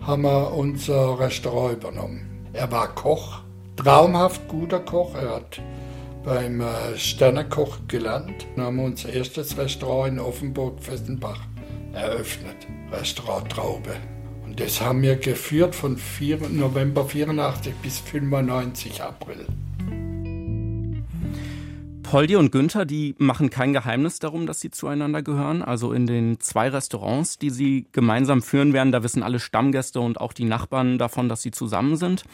haben 0.00 0.22
wir 0.22 0.52
unser 0.52 1.18
Restaurant 1.18 1.76
übernommen. 1.76 2.46
Er 2.52 2.70
war 2.72 2.94
Koch, 2.94 3.42
traumhaft 3.76 4.48
guter 4.48 4.80
Koch. 4.80 5.14
Er 5.14 5.36
hat 5.36 5.60
beim 6.24 6.60
äh, 6.60 6.96
Sternekoch 6.96 7.78
gelernt. 7.88 8.46
Dann 8.56 8.66
haben 8.66 8.76
wir 8.76 8.84
unser 8.84 9.12
erstes 9.12 9.56
Restaurant 9.56 10.12
in 10.12 10.18
Offenburg-Fessenbach 10.18 11.40
eröffnet. 11.92 12.66
Restaurant 12.92 13.50
Traube. 13.50 13.96
Und 14.44 14.60
das 14.60 14.80
haben 14.80 15.02
wir 15.02 15.16
geführt 15.16 15.74
von 15.74 15.96
4, 15.96 16.48
November 16.50 17.06
84 17.06 17.74
bis 17.82 17.98
95 18.00 19.02
April. 19.02 19.46
Poldi 22.10 22.34
und 22.34 22.50
Günther, 22.50 22.86
die 22.86 23.14
machen 23.18 23.50
kein 23.50 23.72
Geheimnis 23.72 24.18
darum, 24.18 24.48
dass 24.48 24.60
sie 24.60 24.72
zueinander 24.72 25.22
gehören. 25.22 25.62
Also 25.62 25.92
in 25.92 26.08
den 26.08 26.40
zwei 26.40 26.68
Restaurants, 26.68 27.38
die 27.38 27.50
sie 27.50 27.86
gemeinsam 27.92 28.42
führen 28.42 28.72
werden, 28.72 28.90
da 28.90 29.04
wissen 29.04 29.22
alle 29.22 29.38
Stammgäste 29.38 30.00
und 30.00 30.20
auch 30.20 30.32
die 30.32 30.44
Nachbarn 30.44 30.98
davon, 30.98 31.28
dass 31.28 31.42
sie 31.42 31.52
zusammen 31.52 31.94
sind. 31.94 32.24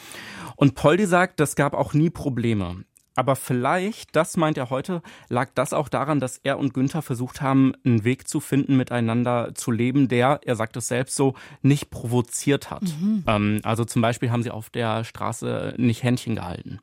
Und 0.56 0.76
Poldi 0.76 1.04
sagt, 1.04 1.40
das 1.40 1.56
gab 1.56 1.74
auch 1.74 1.92
nie 1.92 2.08
Probleme. 2.08 2.84
Aber 3.16 3.34
vielleicht, 3.34 4.14
das 4.14 4.36
meint 4.36 4.58
er 4.58 4.70
heute, 4.70 5.02
lag 5.28 5.50
das 5.54 5.72
auch 5.72 5.88
daran, 5.88 6.20
dass 6.20 6.38
er 6.44 6.58
und 6.58 6.74
Günther 6.74 7.02
versucht 7.02 7.40
haben, 7.40 7.72
einen 7.84 8.04
Weg 8.04 8.28
zu 8.28 8.40
finden, 8.40 8.76
miteinander 8.76 9.54
zu 9.54 9.70
leben, 9.70 10.08
der, 10.08 10.40
er 10.44 10.54
sagt 10.54 10.76
es 10.76 10.88
selbst 10.88 11.16
so, 11.16 11.34
nicht 11.62 11.90
provoziert 11.90 12.70
hat. 12.70 12.82
Ähm, 13.26 13.60
also 13.64 13.84
zum 13.84 14.02
Beispiel 14.02 14.30
haben 14.30 14.42
sie 14.42 14.50
auf 14.50 14.70
der 14.70 15.04
Straße 15.04 15.74
nicht 15.78 16.02
Händchen 16.02 16.36
gehalten. 16.36 16.80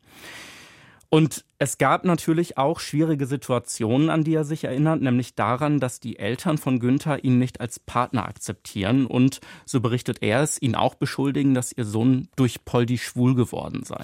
Und 1.14 1.46
es 1.60 1.78
gab 1.78 2.06
natürlich 2.06 2.58
auch 2.58 2.80
schwierige 2.80 3.28
Situationen, 3.28 4.10
an 4.10 4.24
die 4.24 4.34
er 4.34 4.46
sich 4.46 4.64
erinnert, 4.64 5.00
nämlich 5.00 5.36
daran, 5.36 5.80
dass 5.80 6.00
die 6.00 6.18
Eltern 6.18 6.58
von 6.58 6.80
Günther 6.80 7.24
ihn 7.24 7.38
nicht 7.38 7.62
als 7.62 7.80
Partner 7.80 8.26
akzeptieren 8.26 9.06
und, 9.06 9.40
so 9.64 9.80
berichtet 9.80 10.24
er 10.24 10.42
es, 10.42 10.60
ihn 10.60 10.74
auch 10.74 10.96
beschuldigen, 10.96 11.54
dass 11.54 11.72
ihr 11.72 11.86
Sohn 11.86 12.30
durch 12.36 12.66
Poldi 12.66 12.98
schwul 12.98 13.36
geworden 13.36 13.84
sei. 13.84 14.04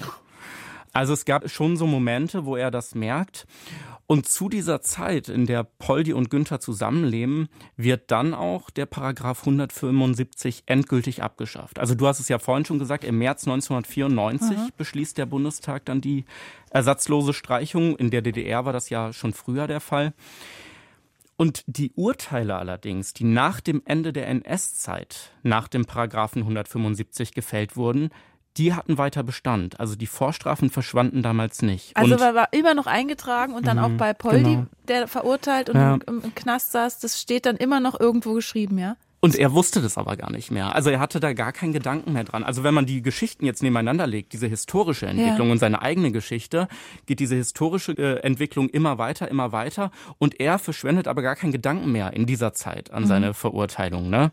Also 0.92 1.12
es 1.12 1.24
gab 1.24 1.48
schon 1.48 1.76
so 1.76 1.86
Momente, 1.86 2.44
wo 2.44 2.56
er 2.56 2.70
das 2.70 2.94
merkt. 2.94 3.46
Und 4.06 4.28
zu 4.28 4.48
dieser 4.48 4.80
Zeit, 4.80 5.28
in 5.28 5.46
der 5.46 5.62
Poldi 5.62 6.12
und 6.12 6.30
Günther 6.30 6.58
zusammenleben, 6.58 7.48
wird 7.76 8.10
dann 8.10 8.34
auch 8.34 8.68
der 8.70 8.86
Paragraph 8.86 9.40
175 9.40 10.64
endgültig 10.66 11.22
abgeschafft. 11.22 11.78
Also 11.78 11.94
du 11.94 12.08
hast 12.08 12.18
es 12.18 12.28
ja 12.28 12.40
vorhin 12.40 12.64
schon 12.64 12.80
gesagt, 12.80 13.04
im 13.04 13.18
März 13.18 13.46
1994 13.46 14.74
beschließt 14.76 15.16
der 15.16 15.26
Bundestag 15.26 15.84
dann 15.84 16.00
die 16.00 16.24
ersatzlose 16.70 17.32
Streichung. 17.32 17.94
In 17.94 18.10
der 18.10 18.22
DDR 18.22 18.64
war 18.64 18.72
das 18.72 18.90
ja 18.90 19.12
schon 19.12 19.32
früher 19.32 19.68
der 19.68 19.80
Fall. 19.80 20.12
Und 21.36 21.62
die 21.68 21.92
Urteile 21.94 22.56
allerdings, 22.56 23.14
die 23.14 23.24
nach 23.24 23.60
dem 23.60 23.80
Ende 23.86 24.12
der 24.12 24.26
NS-Zeit, 24.26 25.30
nach 25.42 25.68
dem 25.68 25.86
Paragraphen 25.86 26.42
175 26.42 27.32
gefällt 27.32 27.76
wurden, 27.76 28.10
die 28.56 28.74
hatten 28.74 28.98
weiter 28.98 29.22
Bestand. 29.22 29.78
Also 29.80 29.94
die 29.96 30.06
Vorstrafen 30.06 30.70
verschwanden 30.70 31.22
damals 31.22 31.62
nicht. 31.62 31.96
Also 31.96 32.14
und 32.14 32.20
war, 32.20 32.52
immer 32.52 32.74
noch 32.74 32.86
eingetragen 32.86 33.54
und 33.54 33.66
dann 33.66 33.78
auch 33.78 33.90
bei 33.90 34.12
Poldi, 34.12 34.54
genau. 34.56 34.66
der 34.88 35.08
verurteilt 35.08 35.70
und 35.70 35.76
Ja. 35.76 35.94
im, 36.06 36.22
im 36.22 36.34
Knast 36.34 36.72
saß, 36.72 36.98
das 36.98 37.20
steht 37.20 37.46
dann 37.46 37.56
immer 37.56 37.80
noch 37.80 37.98
irgendwo 37.98 38.32
geschrieben, 38.34 38.78
ja? 38.78 38.96
Und 39.22 39.36
er 39.36 39.52
wusste 39.52 39.82
das 39.82 39.98
aber 39.98 40.16
gar 40.16 40.30
nicht 40.32 40.50
mehr. 40.50 40.74
Also 40.74 40.88
er 40.88 40.98
hatte 40.98 41.20
da 41.20 41.34
gar 41.34 41.52
keinen 41.52 41.74
Gedanken 41.74 42.14
mehr 42.14 42.24
dran. 42.24 42.42
Also 42.42 42.64
wenn 42.64 42.72
man 42.72 42.86
die 42.86 43.02
Geschichten 43.02 43.44
jetzt 43.44 43.62
nebeneinander 43.62 44.06
legt, 44.06 44.32
diese 44.32 44.46
historische 44.46 45.04
Entwicklung 45.06 45.48
Ja. 45.48 45.52
und 45.52 45.58
seine 45.58 45.82
eigene 45.82 46.10
Geschichte, 46.10 46.68
geht 47.04 47.20
diese 47.20 47.34
historische 47.34 47.92
äh, 47.92 48.20
Entwicklung 48.22 48.70
immer 48.70 48.96
weiter, 48.96 49.28
immer 49.28 49.52
weiter. 49.52 49.90
Und 50.16 50.40
er 50.40 50.58
verschwendet 50.58 51.06
aber 51.06 51.20
gar 51.20 51.36
keinen 51.36 51.52
Gedanken 51.52 51.92
mehr 51.92 52.14
in 52.14 52.24
dieser 52.24 52.54
Zeit 52.54 52.88
Mhm. 52.88 52.96
an 52.96 53.06
seine 53.06 53.34
Verurteilung. 53.34 54.08
Ne? 54.08 54.32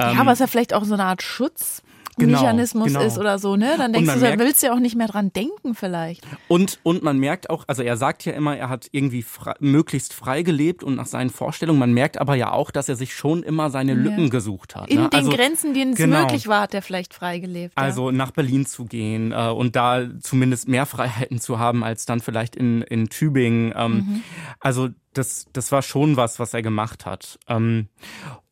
ja, 0.00 0.14
aber 0.18 0.32
ist 0.32 0.38
ja 0.40 0.46
vielleicht 0.46 0.72
auch 0.72 0.84
so 0.84 0.94
eine 0.94 1.04
Art 1.04 1.22
Schutz. 1.22 1.82
Genau, 2.16 2.40
genau. 2.40 3.00
ist 3.02 3.18
oder 3.18 3.38
so, 3.38 3.56
ne? 3.56 3.74
Dann 3.76 3.92
denkst 3.92 4.14
du, 4.14 4.20
merkt- 4.20 4.38
willst 4.38 4.62
du 4.62 4.66
ja 4.66 4.74
auch 4.74 4.78
nicht 4.78 4.96
mehr 4.96 5.08
dran 5.08 5.32
denken 5.32 5.74
vielleicht. 5.74 6.24
Und, 6.48 6.78
und 6.82 7.02
man 7.02 7.18
merkt 7.18 7.50
auch, 7.50 7.64
also 7.66 7.82
er 7.82 7.96
sagt 7.96 8.24
ja 8.24 8.32
immer, 8.32 8.56
er 8.56 8.68
hat 8.68 8.88
irgendwie 8.92 9.22
frei, 9.22 9.54
möglichst 9.60 10.12
frei 10.12 10.42
gelebt 10.42 10.82
und 10.82 10.94
nach 10.94 11.06
seinen 11.06 11.30
Vorstellungen. 11.30 11.78
Man 11.78 11.92
merkt 11.92 12.20
aber 12.20 12.34
ja 12.34 12.52
auch, 12.52 12.70
dass 12.70 12.88
er 12.88 12.96
sich 12.96 13.14
schon 13.14 13.42
immer 13.42 13.70
seine 13.70 13.94
Lücken 13.94 14.30
gesucht 14.30 14.76
hat. 14.76 14.88
In 14.88 15.02
ne? 15.02 15.08
den 15.08 15.18
also, 15.20 15.30
Grenzen, 15.30 15.74
denen 15.74 15.92
es 15.92 15.98
genau. 15.98 16.22
möglich 16.22 16.46
war, 16.48 16.62
hat 16.62 16.74
er 16.74 16.82
vielleicht 16.82 17.14
frei 17.14 17.38
gelebt. 17.38 17.72
Also 17.76 18.10
nach 18.10 18.30
Berlin 18.30 18.66
zu 18.66 18.84
gehen 18.84 19.32
äh, 19.32 19.48
und 19.48 19.76
da 19.76 20.02
zumindest 20.20 20.68
mehr 20.68 20.86
Freiheiten 20.86 21.40
zu 21.40 21.58
haben 21.58 21.84
als 21.84 22.06
dann 22.06 22.20
vielleicht 22.20 22.56
in, 22.56 22.82
in 22.82 23.08
Tübingen. 23.08 23.72
Ähm, 23.76 24.22
Also 24.60 24.88
das, 25.12 25.46
das 25.52 25.72
war 25.72 25.82
schon 25.82 26.16
was, 26.16 26.38
was 26.38 26.54
er 26.54 26.62
gemacht 26.62 27.06
hat. 27.06 27.38
Ähm, 27.48 27.88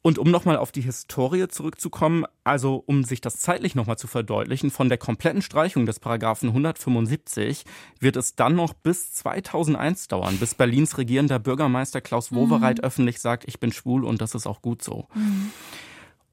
und 0.03 0.19
um 0.19 0.31
nochmal 0.31 0.57
auf 0.57 0.73
die 0.73 0.81
Historie 0.81 1.47
zurückzukommen, 1.49 2.25
also 2.45 2.83
um 2.87 3.05
sich 3.05 3.21
das 3.21 3.39
zeitlich 3.39 3.75
nochmal 3.77 3.97
zu 3.99 4.09
verdeutlichen, 4.09 4.71
von 4.71 4.89
der 4.89 4.99
kompletten 4.99 5.43
Streichung 5.43 5.87
des 5.87 6.01
Paragraphen 6.01 6.49
175 6.49 7.65
wird 8.01 8.17
es 8.17 8.35
dann 8.35 8.57
noch 8.57 8.75
bis 8.75 9.13
2001 9.15 10.09
dauern, 10.09 10.37
bis 10.39 10.55
Berlins 10.55 10.99
regierender 10.99 11.39
Bürgermeister 11.39 12.01
Klaus 12.01 12.33
Wowereit 12.33 12.83
öffentlich 12.83 13.21
sagt, 13.21 13.45
ich 13.47 13.61
bin 13.61 13.73
schwul 13.73 14.05
und 14.05 14.21
das 14.21 14.35
ist 14.35 14.47
auch 14.47 14.61
gut 14.61 14.83
so. 14.83 15.07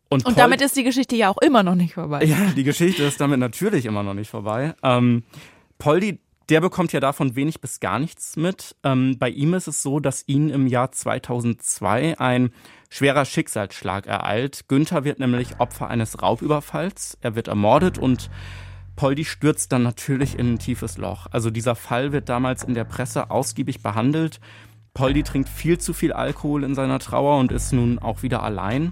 Und 0.09 0.23
Paul- 0.23 0.33
damit 0.33 0.61
ist 0.61 0.75
die 0.75 0.83
Geschichte 0.83 1.15
ja 1.15 1.29
auch 1.29 1.37
immer 1.37 1.61
noch 1.61 1.75
nicht 1.75 1.93
vorbei. 1.93 2.23
ja, 2.25 2.37
die 2.55 2.63
Geschichte 2.63 3.03
ist 3.03 3.21
damit 3.21 3.39
natürlich 3.39 3.85
immer 3.85 4.01
noch 4.01 4.15
nicht 4.15 4.29
vorbei. 4.31 4.73
Ähm, 4.81 5.23
Poldi, 5.77 6.19
der 6.49 6.61
bekommt 6.61 6.91
ja 6.93 6.99
davon 6.99 7.35
wenig 7.35 7.61
bis 7.61 7.79
gar 7.79 7.99
nichts 7.99 8.35
mit. 8.35 8.75
Ähm, 8.83 9.17
bei 9.19 9.29
ihm 9.29 9.53
ist 9.53 9.67
es 9.67 9.83
so, 9.83 9.99
dass 9.99 10.27
ihn 10.27 10.49
im 10.49 10.67
Jahr 10.67 10.91
2002 10.91 12.19
ein 12.19 12.51
schwerer 12.89 13.25
Schicksalsschlag 13.25 14.07
ereilt. 14.07 14.67
Günther 14.67 15.03
wird 15.03 15.19
nämlich 15.19 15.59
Opfer 15.59 15.89
eines 15.89 16.21
Raubüberfalls. 16.21 17.17
Er 17.21 17.35
wird 17.35 17.47
ermordet 17.47 17.97
und 17.99 18.31
Poldi 18.95 19.25
stürzt 19.25 19.71
dann 19.71 19.83
natürlich 19.83 20.37
in 20.37 20.53
ein 20.53 20.59
tiefes 20.59 20.97
Loch. 20.97 21.27
Also 21.31 21.51
dieser 21.51 21.75
Fall 21.75 22.11
wird 22.11 22.27
damals 22.27 22.63
in 22.63 22.73
der 22.73 22.83
Presse 22.83 23.29
ausgiebig 23.29 23.83
behandelt. 23.83 24.39
Poldi 24.93 25.23
trinkt 25.23 25.49
viel 25.49 25.77
zu 25.77 25.93
viel 25.93 26.11
Alkohol 26.11 26.63
in 26.63 26.75
seiner 26.75 26.99
Trauer 26.99 27.37
und 27.37 27.51
ist 27.51 27.71
nun 27.71 27.99
auch 27.99 28.23
wieder 28.23 28.43
allein. 28.43 28.91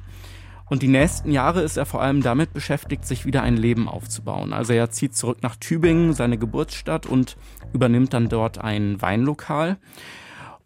Und 0.70 0.82
die 0.82 0.88
nächsten 0.88 1.32
Jahre 1.32 1.62
ist 1.62 1.78
er 1.78 1.86
vor 1.86 2.02
allem 2.02 2.22
damit 2.22 2.54
beschäftigt, 2.54 3.06
sich 3.06 3.26
wieder 3.26 3.42
ein 3.42 3.56
Leben 3.56 3.88
aufzubauen. 3.88 4.52
Also 4.52 4.74
er 4.74 4.90
zieht 4.90 5.16
zurück 5.16 5.40
nach 5.42 5.56
Tübingen, 5.56 6.14
seine 6.14 6.38
Geburtsstadt, 6.38 7.06
und 7.06 7.38
übernimmt 7.74 8.14
dann 8.14 8.30
dort 8.30 8.58
ein 8.58 9.02
Weinlokal. 9.02 9.78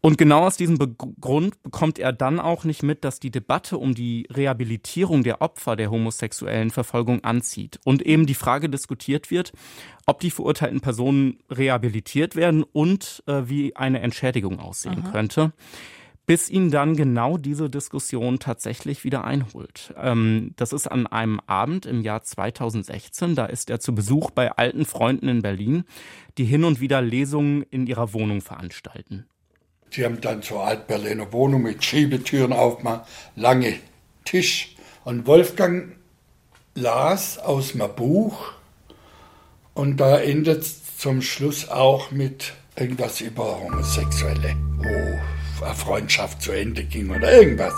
Und 0.04 0.18
genau 0.18 0.48
aus 0.48 0.58
diesem 0.58 0.80
Be 0.80 0.88
Grund 1.20 1.62
bekommt 1.62 2.00
er 2.00 2.12
dann 2.12 2.40
auch 2.40 2.64
nicht 2.64 2.82
mit, 2.82 3.04
dass 3.04 3.20
die 3.20 3.30
Debatte 3.30 3.78
um 3.78 3.94
die 3.94 4.28
Rehabilitierung 4.32 5.22
der 5.22 5.44
Opfer 5.44 5.76
der 5.76 5.92
homosexuellen 5.92 6.72
Verfolgung 6.72 7.24
anzieht 7.24 7.80
und 7.86 8.02
eben 8.02 8.26
die 8.26 8.34
Frage 8.34 8.68
diskutiert 8.68 9.30
wird, 9.30 9.54
ob 10.08 10.20
die 10.20 10.32
verurteilten 10.32 10.82
Personen 10.82 11.38
rehabilitiert 11.52 12.36
werden 12.36 12.64
und 12.64 13.22
äh, 13.28 13.44
wie 13.46 13.76
eine 13.76 14.02
Entschädigung 14.02 14.60
aussehen 14.60 15.04
könnte 15.12 15.54
bis 16.32 16.50
ihn 16.50 16.72
dann 16.72 16.96
genau 16.96 17.38
diese 17.38 17.70
Diskussion 17.70 18.40
tatsächlich 18.40 19.04
wieder 19.04 19.26
einholt. 19.26 19.94
Ähm, 20.02 20.54
das 20.56 20.72
ist 20.72 20.88
an 20.88 21.06
einem 21.06 21.42
Abend 21.46 21.86
im 21.86 22.00
Jahr 22.00 22.24
2016, 22.24 23.36
da 23.36 23.48
ist 23.48 23.70
er 23.70 23.82
zu 23.82 23.94
Besuch 23.94 24.32
bei 24.32 24.50
alten 24.50 24.86
Freunden 24.86 25.28
in 25.28 25.42
Berlin, 25.42 25.84
die 26.38 26.46
hin 26.46 26.64
und 26.64 26.80
wieder 26.80 27.02
Lesungen 27.02 27.64
in 27.64 27.86
ihrer 27.86 28.14
Wohnung 28.14 28.40
veranstalten. 28.40 29.26
Die 29.92 30.06
haben 30.06 30.22
dann 30.22 30.42
so 30.42 30.60
Altberliner 30.60 31.34
Wohnung 31.34 31.64
mit 31.64 31.84
Schiebetüren 31.84 32.54
aufgemacht, 32.54 33.10
lange 33.36 33.74
Tisch. 34.24 34.78
Und 35.04 35.28
Wolfgang 35.28 35.98
las 36.76 37.40
aus 37.40 37.74
dem 37.74 37.84
Buch 37.94 38.54
und 39.74 39.98
da 39.98 40.18
endet 40.18 40.64
zum 40.98 41.22
Schluss 41.22 41.68
auch 41.68 42.10
mit 42.12 42.54
irgendwas 42.78 43.20
über 43.20 43.60
Homosexuelle, 43.60 44.56
eine 44.82 45.41
Freundschaft 45.76 46.42
zu 46.42 46.52
Ende 46.52 46.84
ging 46.84 47.10
oder 47.10 47.32
irgendwas. 47.32 47.74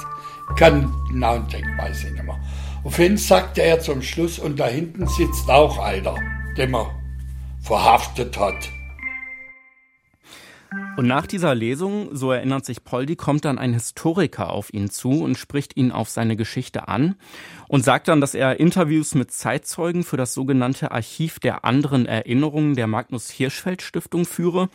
Kann 0.58 0.94
genau 1.10 1.40
denken, 1.40 1.78
weiß 1.78 2.06
ich 2.06 2.12
nicht 2.12 2.24
mehr. 2.24 2.40
Auf 2.84 3.00
jeden 3.00 3.18
Fall 3.18 3.40
sagte 3.40 3.62
er 3.62 3.80
zum 3.80 4.02
Schluss, 4.02 4.40
und 4.40 4.60
da 4.60 4.68
hinten 4.68 5.08
sitzt 5.08 5.50
auch 5.50 5.78
einer, 5.80 6.16
den 6.58 6.72
man 6.72 6.88
verhaftet 7.62 8.38
hat. 8.38 8.70
Und 10.98 11.08
nach 11.08 11.26
dieser 11.26 11.56
Lesung, 11.56 12.16
so 12.16 12.32
erinnert 12.32 12.66
sich 12.66 12.84
Poldi, 12.84 13.16
kommt 13.16 13.46
dann 13.46 13.58
ein 13.58 13.74
Historiker 13.74 14.50
auf 14.50 14.74
ihn 14.74 14.90
zu 14.90 15.24
und 15.24 15.38
spricht 15.38 15.76
ihn 15.76 15.92
auf 15.92 16.10
seine 16.10 16.36
Geschichte 16.36 16.88
an 16.88 17.16
und 17.68 17.84
sagt 17.84 18.08
dann, 18.08 18.22
dass 18.22 18.36
er 18.36 18.60
Interviews 18.60 19.16
mit 19.16 19.32
Zeitzeugen 19.32 20.04
für 20.04 20.18
das 20.18 20.34
sogenannte 20.34 20.92
Archiv 20.92 21.40
der 21.40 21.66
anderen 21.66 22.06
Erinnerungen 22.06 22.76
der 22.76 22.88
Magnus 22.88 23.30
Hirschfeld 23.30 23.82
Stiftung 23.82 24.26
führe. 24.26 24.70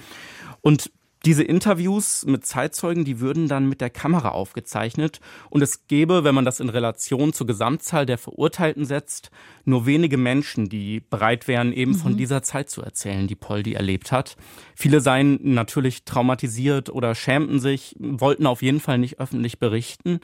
Und 0.61 0.91
diese 1.29 1.45
Interviews 1.45 2.25
mit 2.25 2.47
Zeitzeugen, 2.47 3.05
die 3.05 3.21
würden 3.21 3.49
dann 3.49 3.69
mit 3.69 3.83
der 3.83 3.91
Kamera 3.91 4.31
aufgezeichnet 4.31 5.21
und 5.51 5.61
es 5.61 5.87
gäbe, 5.87 6.25
wenn 6.25 6.35
man 6.35 6.47
das 6.47 6.59
in 6.59 6.71
Relation 6.71 7.35
zur 7.35 7.47
Gesamtzahl 7.47 8.07
der 8.07 8.17
Verurteilten 8.17 8.87
setzt, 8.87 9.31
nur 9.67 9.85
wenige 9.85 10.17
Menschen, 10.17 10.71
die 10.71 11.01
bereit 11.01 11.47
wären, 11.47 11.75
eben 11.75 11.95
von 11.95 12.17
dieser 12.17 12.43
Zeit 12.43 12.71
zu 12.71 12.81
erzählen, 12.81 13.27
die 13.27 13.35
Poldi 13.35 13.75
erlebt 13.75 14.11
hat. 14.11 14.39
Viele 14.75 15.03
seien 15.03 15.39
natürlich 15.43 16.07
traumatisiert 16.07 16.89
oder 16.89 17.15
schämten 17.15 17.61
sich, 17.61 17.95
wollten 17.99 18.47
auf 18.47 18.63
jeden 18.63 18.81
Fall 18.81 18.97
nicht 18.97 19.21
öffentlich 19.21 19.59
berichten. 19.59 20.21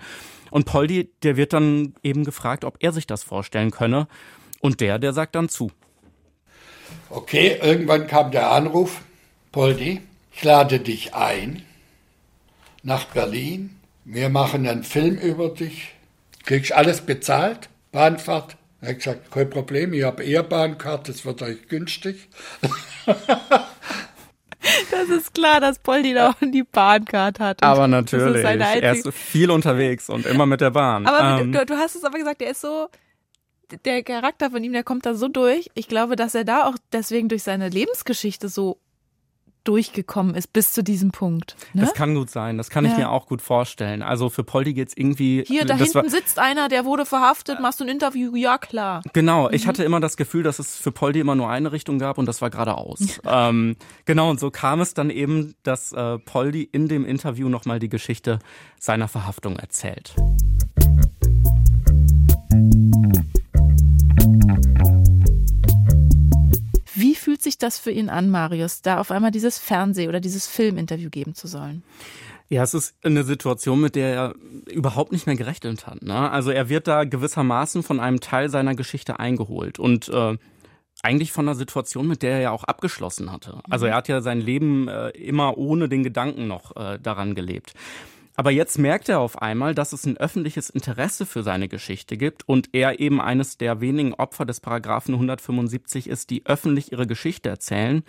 Und 0.50 0.64
Poldi, 0.64 1.10
der 1.22 1.36
wird 1.36 1.52
dann 1.52 1.92
eben 2.02 2.24
gefragt, 2.24 2.64
ob 2.64 2.78
er 2.80 2.92
sich 2.92 3.06
das 3.06 3.22
vorstellen 3.22 3.72
könne. 3.72 4.08
Und 4.62 4.80
der, 4.80 4.98
der 4.98 5.12
sagt 5.12 5.34
dann 5.34 5.50
zu. 5.50 5.70
Okay, 7.10 7.58
irgendwann 7.62 8.06
kam 8.06 8.30
der 8.30 8.50
Anruf, 8.50 9.02
Poldi, 9.52 10.00
ich 10.34 10.42
lade 10.44 10.80
dich 10.80 11.14
ein 11.14 11.62
nach 12.82 13.06
Berlin. 13.06 13.76
Wir 14.04 14.28
machen 14.28 14.66
einen 14.66 14.84
Film 14.84 15.16
über 15.16 15.48
dich. 15.48 15.94
Kriegst 16.44 16.72
alles 16.72 17.00
bezahlt? 17.00 17.68
Bahnfahrt? 17.92 18.56
Er 18.80 18.90
hat 18.90 18.98
gesagt, 18.98 19.30
kein 19.30 19.48
Problem, 19.48 19.94
ich 19.94 20.02
habe 20.02 20.22
Ehrbahncard, 20.24 21.08
das 21.08 21.24
wird 21.24 21.40
euch 21.42 21.68
günstig. 21.68 22.28
Das 24.90 25.10
ist 25.10 25.34
klar, 25.34 25.60
dass 25.60 25.78
Poldi 25.78 26.14
da 26.14 26.30
auch 26.30 26.34
die 26.40 26.62
Bahncard 26.62 27.38
hat. 27.38 27.60
Und 27.60 27.68
Aber 27.68 27.86
das 27.86 28.12
ist 28.12 28.22
natürlich, 28.22 28.44
er 28.44 28.92
ist 28.94 29.12
viel 29.12 29.50
unterwegs 29.50 30.08
und 30.08 30.24
immer 30.24 30.46
mit 30.46 30.62
der 30.62 30.70
Bahn. 30.70 31.06
Aber 31.06 31.42
Ähm, 31.42 31.52
du, 31.52 31.66
du 31.66 31.74
hast 31.76 31.96
es 31.96 32.04
aber 32.04 32.18
gesagt, 32.18 32.40
der 32.40 32.50
ist 32.50 32.62
so, 32.62 32.88
der 33.84 34.02
Charakter 34.02 34.50
von 34.50 34.64
ihm, 34.64 34.72
der 34.72 34.82
kommt 34.82 35.04
da 35.04 35.14
so 35.14 35.28
durch. 35.28 35.70
Ich 35.74 35.86
glaube, 35.86 36.16
dass 36.16 36.34
er 36.34 36.44
da 36.44 36.66
auch 36.66 36.76
deswegen 36.92 37.28
durch 37.28 37.42
seine 37.42 37.68
Lebensgeschichte 37.68 38.48
so 38.48 38.78
durchgekommen 39.64 40.34
ist 40.34 40.52
bis 40.52 40.72
zu 40.72 40.82
diesem 40.84 41.10
Punkt. 41.10 41.56
Ne? 41.72 41.82
Das 41.82 41.94
kann 41.94 42.14
gut 42.14 42.30
sein, 42.30 42.58
das 42.58 42.70
kann 42.70 42.84
ich 42.84 42.92
Ja. 42.92 42.98
mir 42.98 43.10
auch 43.10 43.26
gut 43.26 43.42
vorstellen. 43.42 44.02
Also 44.02 44.28
für 44.30 44.44
Poldi 44.44 44.74
geht's 44.74 44.92
irgendwie. 44.96 45.44
Hier, 45.46 45.64
da 45.64 45.76
hinten 45.76 45.94
war, 45.94 46.08
sitzt 46.08 46.38
einer, 46.38 46.68
der 46.68 46.84
wurde 46.84 47.06
verhaftet, 47.06 47.60
machst 47.60 47.80
du 47.80 47.84
ein 47.84 47.88
Interview? 47.90 48.34
Ja, 48.36 48.58
klar. 48.58 49.02
Genau, 49.12 49.48
Mhm. 49.48 49.54
ich 49.54 49.66
hatte 49.66 49.82
immer 49.84 50.00
das 50.00 50.16
Gefühl, 50.16 50.42
dass 50.42 50.58
es 50.58 50.76
für 50.76 50.92
Poldi 50.92 51.20
immer 51.20 51.34
nur 51.34 51.48
eine 51.48 51.72
Richtung 51.72 51.98
gab 51.98 52.18
und 52.18 52.26
das 52.26 52.40
war 52.42 52.50
geradeaus. 52.50 53.00
ähm, 53.26 53.76
genau, 54.04 54.30
und 54.30 54.38
so 54.40 54.50
kam 54.50 54.80
es 54.80 54.94
dann 54.94 55.10
eben, 55.10 55.54
dass 55.62 55.92
äh, 55.92 56.18
Poldi 56.18 56.62
in 56.70 56.88
dem 56.88 57.04
Interview 57.04 57.48
nochmal 57.48 57.78
die 57.78 57.88
Geschichte 57.88 58.38
seiner 58.78 59.08
Verhaftung 59.08 59.56
erzählt. 59.58 60.14
Fühlt 67.24 67.42
sich 67.42 67.56
das 67.56 67.78
für 67.78 67.90
ihn 67.90 68.10
an, 68.10 68.28
Marius, 68.28 68.82
da 68.82 68.98
auf 68.98 69.10
einmal 69.10 69.30
dieses 69.30 69.58
Fernseh- 69.58 70.08
oder 70.08 70.20
dieses 70.20 70.46
Filminterview 70.46 71.08
geben 71.08 71.34
zu 71.34 71.48
sollen? 71.48 71.82
Ja, 72.50 72.62
es 72.62 72.74
ist 72.74 72.94
eine 73.02 73.24
Situation, 73.24 73.80
mit 73.80 73.96
der 73.96 74.14
er 74.14 74.34
überhaupt 74.70 75.10
nicht 75.10 75.26
mehr 75.26 75.34
gerechnet 75.34 75.86
hat. 75.86 76.02
Ne? 76.02 76.30
Also 76.30 76.50
er 76.50 76.68
wird 76.68 76.86
da 76.86 77.04
gewissermaßen 77.04 77.82
von 77.82 77.98
einem 77.98 78.20
Teil 78.20 78.50
seiner 78.50 78.74
Geschichte 78.74 79.18
eingeholt 79.18 79.78
und 79.78 80.10
äh, 80.10 80.36
eigentlich 81.02 81.32
von 81.32 81.48
einer 81.48 81.56
Situation, 81.56 82.06
mit 82.06 82.22
der 82.22 82.32
er 82.32 82.40
ja 82.40 82.50
auch 82.50 82.64
abgeschlossen 82.64 83.32
hatte. 83.32 83.60
Also 83.70 83.86
er 83.86 83.94
hat 83.94 84.08
ja 84.08 84.20
sein 84.20 84.42
Leben 84.42 84.88
äh, 84.88 85.08
immer 85.10 85.56
ohne 85.56 85.88
den 85.88 86.04
Gedanken 86.04 86.46
noch 86.46 86.76
äh, 86.76 86.98
daran 86.98 87.34
gelebt. 87.34 87.72
Aber 88.36 88.50
jetzt 88.50 88.78
merkt 88.78 89.08
er 89.08 89.20
auf 89.20 89.40
einmal, 89.40 89.74
dass 89.74 89.92
es 89.92 90.06
ein 90.06 90.16
öffentliches 90.16 90.68
Interesse 90.68 91.24
für 91.24 91.42
seine 91.42 91.68
Geschichte 91.68 92.16
gibt 92.16 92.48
und 92.48 92.70
er 92.72 92.98
eben 92.98 93.20
eines 93.20 93.58
der 93.58 93.80
wenigen 93.80 94.14
Opfer 94.14 94.44
des 94.44 94.60
Paragraphen 94.60 95.14
175 95.14 96.08
ist, 96.08 96.30
die 96.30 96.44
öffentlich 96.44 96.90
ihre 96.90 97.06
Geschichte 97.06 97.48
erzählen. 97.48 98.02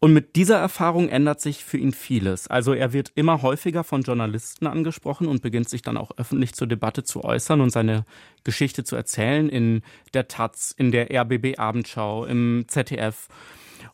Und 0.00 0.12
mit 0.12 0.36
dieser 0.36 0.58
Erfahrung 0.58 1.08
ändert 1.08 1.40
sich 1.40 1.64
für 1.64 1.76
ihn 1.76 1.90
vieles. 1.90 2.46
Also 2.46 2.72
er 2.72 2.92
wird 2.92 3.10
immer 3.16 3.42
häufiger 3.42 3.82
von 3.82 4.02
Journalisten 4.02 4.68
angesprochen 4.68 5.26
und 5.26 5.42
beginnt 5.42 5.68
sich 5.68 5.82
dann 5.82 5.96
auch 5.96 6.12
öffentlich 6.16 6.54
zur 6.54 6.68
Debatte 6.68 7.02
zu 7.02 7.24
äußern 7.24 7.60
und 7.60 7.70
seine 7.70 8.04
Geschichte 8.44 8.84
zu 8.84 8.94
erzählen 8.94 9.48
in 9.48 9.82
der 10.14 10.28
Taz, 10.28 10.72
in 10.76 10.92
der 10.92 11.10
RBB 11.10 11.58
Abendschau, 11.58 12.24
im 12.26 12.66
ZDF. 12.68 13.28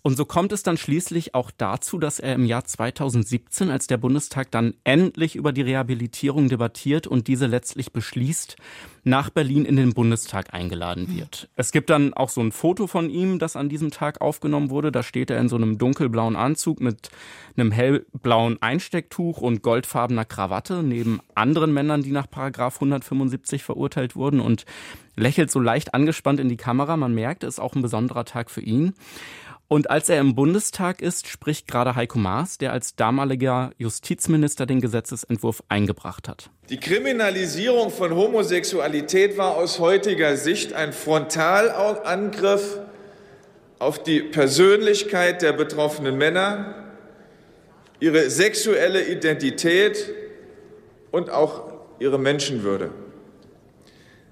Und 0.07 0.19
so 0.19 0.27
kommt 0.27 0.53
es 0.53 0.63
dann 0.63 0.77
schließlich 0.77 1.35
auch 1.35 1.51
dazu, 1.51 1.99
dass 1.99 2.19
er 2.21 2.35
im 2.35 2.45
Jahr 2.45 2.67
2017, 2.67 3.71
als 3.71 3.87
der 3.87 3.97
Bundestag 3.97 4.51
dann 4.51 4.75
endlich 4.85 5.35
über 5.35 5.51
die 5.51 5.63
Rehabilitierung 5.63 6.51
debattiert 6.51 7.07
und 7.07 7.27
diese 7.27 7.47
letztlich 7.47 7.91
beschließt, 7.91 8.57
nach 9.05 9.31
Berlin 9.31 9.65
in 9.65 9.77
den 9.77 9.95
Bundestag 9.95 10.53
eingeladen 10.53 11.17
wird. 11.17 11.49
Es 11.57 11.73
gibt 11.73 11.89
dann 11.89 12.13
auch 12.13 12.29
so 12.29 12.43
ein 12.43 12.53
Foto 12.53 12.87
von 12.87 13.09
ihm, 13.09 13.39
das 13.39 13.57
an 13.57 13.71
diesem 13.71 13.91
Tag 13.91 14.21
aufgenommen 14.21 14.69
wurde. 14.69 14.93
Da 14.93 15.03
steht 15.03 15.31
er 15.31 15.41
in 15.41 15.49
so 15.49 15.57
einem 15.57 15.79
dunkelblauen 15.79 16.37
Anzug 16.37 16.81
mit 16.81 17.09
einem 17.57 17.71
hellblauen 17.71 18.61
Einstecktuch 18.61 19.39
und 19.39 19.63
goldfarbener 19.63 20.27
Krawatte 20.27 20.83
neben 20.83 21.21
anderen 21.35 21.73
Männern, 21.73 22.03
die 22.03 22.13
nach 22.13 22.29
Paragraph 22.29 22.77
175 22.77 23.63
verurteilt 23.63 24.17
wurden 24.17 24.41
und 24.41 24.67
lächelt 25.17 25.51
so 25.51 25.61
leicht 25.61 25.95
angespannt 25.95 26.41
in 26.41 26.49
die 26.49 26.57
Kamera. 26.57 26.97
Man 26.97 27.15
merkt, 27.15 27.45
es 27.45 27.55
ist 27.55 27.61
auch 27.61 27.75
ein 27.75 27.83
besonderer 27.83 28.25
Tag 28.25 28.51
für 28.51 28.61
ihn. 28.61 28.95
Und 29.69 29.91
als 29.91 30.09
er 30.09 30.21
im 30.21 30.35
Bundestag 30.35 31.01
ist, 31.01 31.27
spricht 31.27 31.67
gerade 31.67 31.97
Heiko 31.97 32.19
Maas, 32.19 32.59
der 32.59 32.73
als 32.73 32.97
damaliger 32.97 33.73
Justizminister 33.79 34.67
den 34.67 34.81
Gesetzesentwurf 34.81 35.63
eingebracht 35.69 36.29
hat. 36.29 36.51
Die 36.69 36.79
Kriminalisierung 36.79 37.91
von 37.91 38.15
Homosexualität 38.15 39.39
war 39.39 39.57
aus 39.57 39.79
heutiger 39.79 40.37
Sicht 40.37 40.75
ein 40.75 40.93
Frontalangriff 40.93 42.79
auf 43.79 44.03
die 44.03 44.21
Persönlichkeit 44.21 45.43
der 45.43 45.53
betroffenen 45.53 46.17
Männer, 46.17 46.75
ihre 48.01 48.29
sexuelle 48.31 49.07
Identität 49.07 50.13
und 51.11 51.31
auch 51.31 51.73
ihre 51.99 52.19
Menschenwürde. 52.19 52.91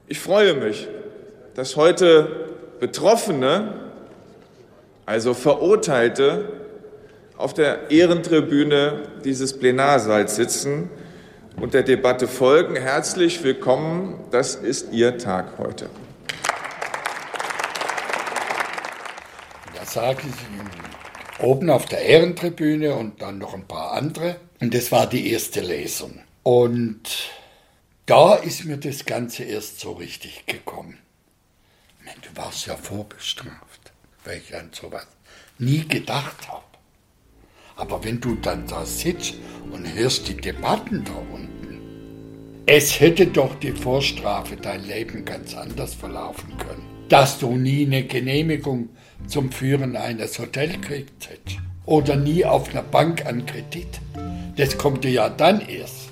Ich 0.09 0.21
freue 0.21 0.55
mich, 0.55 0.89
dass 1.55 1.77
heute 1.77 2.49
Betroffene 2.81 3.82
also 5.13 5.35
Verurteilte, 5.35 6.49
auf 7.37 7.53
der 7.53 7.91
Ehrentribüne 7.91 9.11
dieses 9.27 9.59
Plenarsaals 9.59 10.37
sitzen 10.37 10.89
und 11.61 11.75
der 11.75 11.83
Debatte 11.83 12.27
folgen. 12.27 12.77
Herzlich 12.77 13.45
willkommen, 13.45 14.25
das 14.31 14.55
ist 14.55 14.91
Ihr 14.91 15.19
Tag 15.19 15.59
heute. 15.59 15.91
Da 19.75 19.85
sage 19.85 20.23
ich 20.27 21.45
oben 21.45 21.69
auf 21.69 21.85
der 21.85 22.01
Ehrentribüne 22.01 22.95
und 22.95 23.21
dann 23.21 23.37
noch 23.37 23.53
ein 23.53 23.69
paar 23.69 23.93
andere. 23.93 24.37
Und 24.63 24.73
das 24.73 24.91
war 24.93 25.07
die 25.07 25.31
erste 25.31 25.61
Lesung. 25.61 26.23
Und 26.43 27.29
da 28.07 28.37
ist 28.37 28.65
mir 28.65 28.79
das 28.79 29.05
Ganze 29.05 29.45
erst 29.45 29.79
so 29.79 29.93
richtig 29.93 30.47
gekommen. 30.47 30.97
Du 32.23 32.41
warst 32.41 32.67
ja 32.67 32.77
vorbestraft 32.77 33.72
weil 34.25 34.39
ich 34.39 34.55
an 34.55 34.71
sowas 34.73 35.07
nie 35.59 35.87
gedacht 35.87 36.49
habe. 36.49 36.65
Aber 37.77 38.05
wenn 38.05 38.21
du 38.21 38.35
dann 38.37 38.67
da 38.67 38.85
sitzt 38.85 39.35
und 39.71 39.93
hörst 39.95 40.29
die 40.29 40.37
Debatten 40.37 41.05
da 41.05 41.15
unten, 41.35 41.81
es 42.67 43.01
hätte 43.01 43.27
doch 43.27 43.55
die 43.57 43.73
Vorstrafe 43.73 44.57
dein 44.57 44.85
Leben 44.87 45.25
ganz 45.25 45.55
anders 45.55 45.95
verlaufen 45.95 46.57
können. 46.59 46.85
Dass 47.09 47.39
du 47.39 47.57
nie 47.57 47.85
eine 47.85 48.05
Genehmigung 48.05 48.91
zum 49.27 49.51
Führen 49.51 49.97
eines 49.97 50.39
Hotels 50.39 50.81
kriegst 50.81 51.29
oder 51.85 52.17
nie 52.17 52.45
auf 52.45 52.71
einer 52.71 52.83
Bank 52.83 53.27
an 53.27 53.45
Kredit. 53.47 54.01
Das 54.57 54.79
kommt 54.79 55.05
dir 55.05 55.11
ja 55.11 55.29
dann 55.29 55.61
erst. 55.61 56.11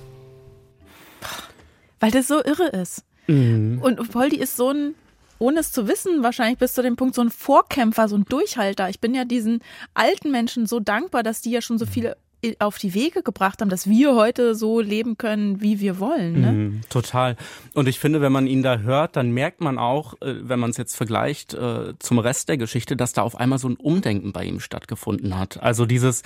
Weil 2.01 2.11
das 2.11 2.29
so 2.29 2.43
irre 2.43 2.69
ist. 2.69 3.05
Mhm. 3.27 3.79
Und 3.83 4.11
Poldi 4.11 4.37
ist 4.37 4.57
so 4.57 4.71
ein 4.71 4.95
ohne 5.41 5.61
es 5.61 5.73
zu 5.73 5.89
wissen, 5.89 6.23
wahrscheinlich 6.23 6.59
bis 6.59 6.75
zu 6.75 6.83
dem 6.83 6.95
Punkt 6.95 7.17
so 7.17 7.23
ein 7.23 7.31
Vorkämpfer, 7.31 8.09
so 8.09 8.17
ein 8.17 8.27
Durchhalter. 8.27 8.89
Ich 8.89 9.01
bin 9.01 9.15
ja 9.15 9.25
diesen 9.25 9.61
alten 9.95 10.31
Menschen 10.31 10.67
so 10.67 10.79
dankbar, 10.79 11.23
dass 11.23 11.41
die 11.41 11.51
ja 11.51 11.63
schon 11.63 11.79
so 11.79 11.87
viele 11.87 12.17
auf 12.59 12.79
die 12.79 12.95
Wege 12.95 13.23
gebracht 13.23 13.61
haben, 13.61 13.69
dass 13.69 13.89
wir 13.89 14.15
heute 14.15 14.55
so 14.55 14.81
leben 14.81 15.19
können, 15.19 15.61
wie 15.61 15.81
wir 15.81 15.99
wollen. 15.99 16.41
Ne? 16.41 16.53
Mm, 16.53 16.81
total. 16.89 17.37
Und 17.75 17.87
ich 17.87 17.99
finde, 17.99 18.21
wenn 18.23 18.33
man 18.33 18.47
ihn 18.47 18.63
da 18.63 18.79
hört, 18.79 19.17
dann 19.17 19.31
merkt 19.31 19.61
man 19.61 19.79
auch, 19.79 20.15
äh, 20.23 20.37
wenn 20.43 20.59
man 20.59 20.71
es 20.71 20.79
jetzt 20.79 20.97
vergleicht 20.97 21.53
äh, 21.55 21.93
zum 21.99 22.19
Rest 22.19 22.49
der 22.49 22.57
Geschichte, 22.57 22.97
dass 22.97 23.13
da 23.13 23.23
auf 23.23 23.37
einmal 23.37 23.59
so 23.59 23.69
ein 23.69 23.77
Umdenken 23.77 24.33
bei 24.33 24.45
ihm 24.45 24.61
stattgefunden 24.61 25.39
hat. 25.39 25.63
Also 25.63 25.85
dieses, 25.85 26.23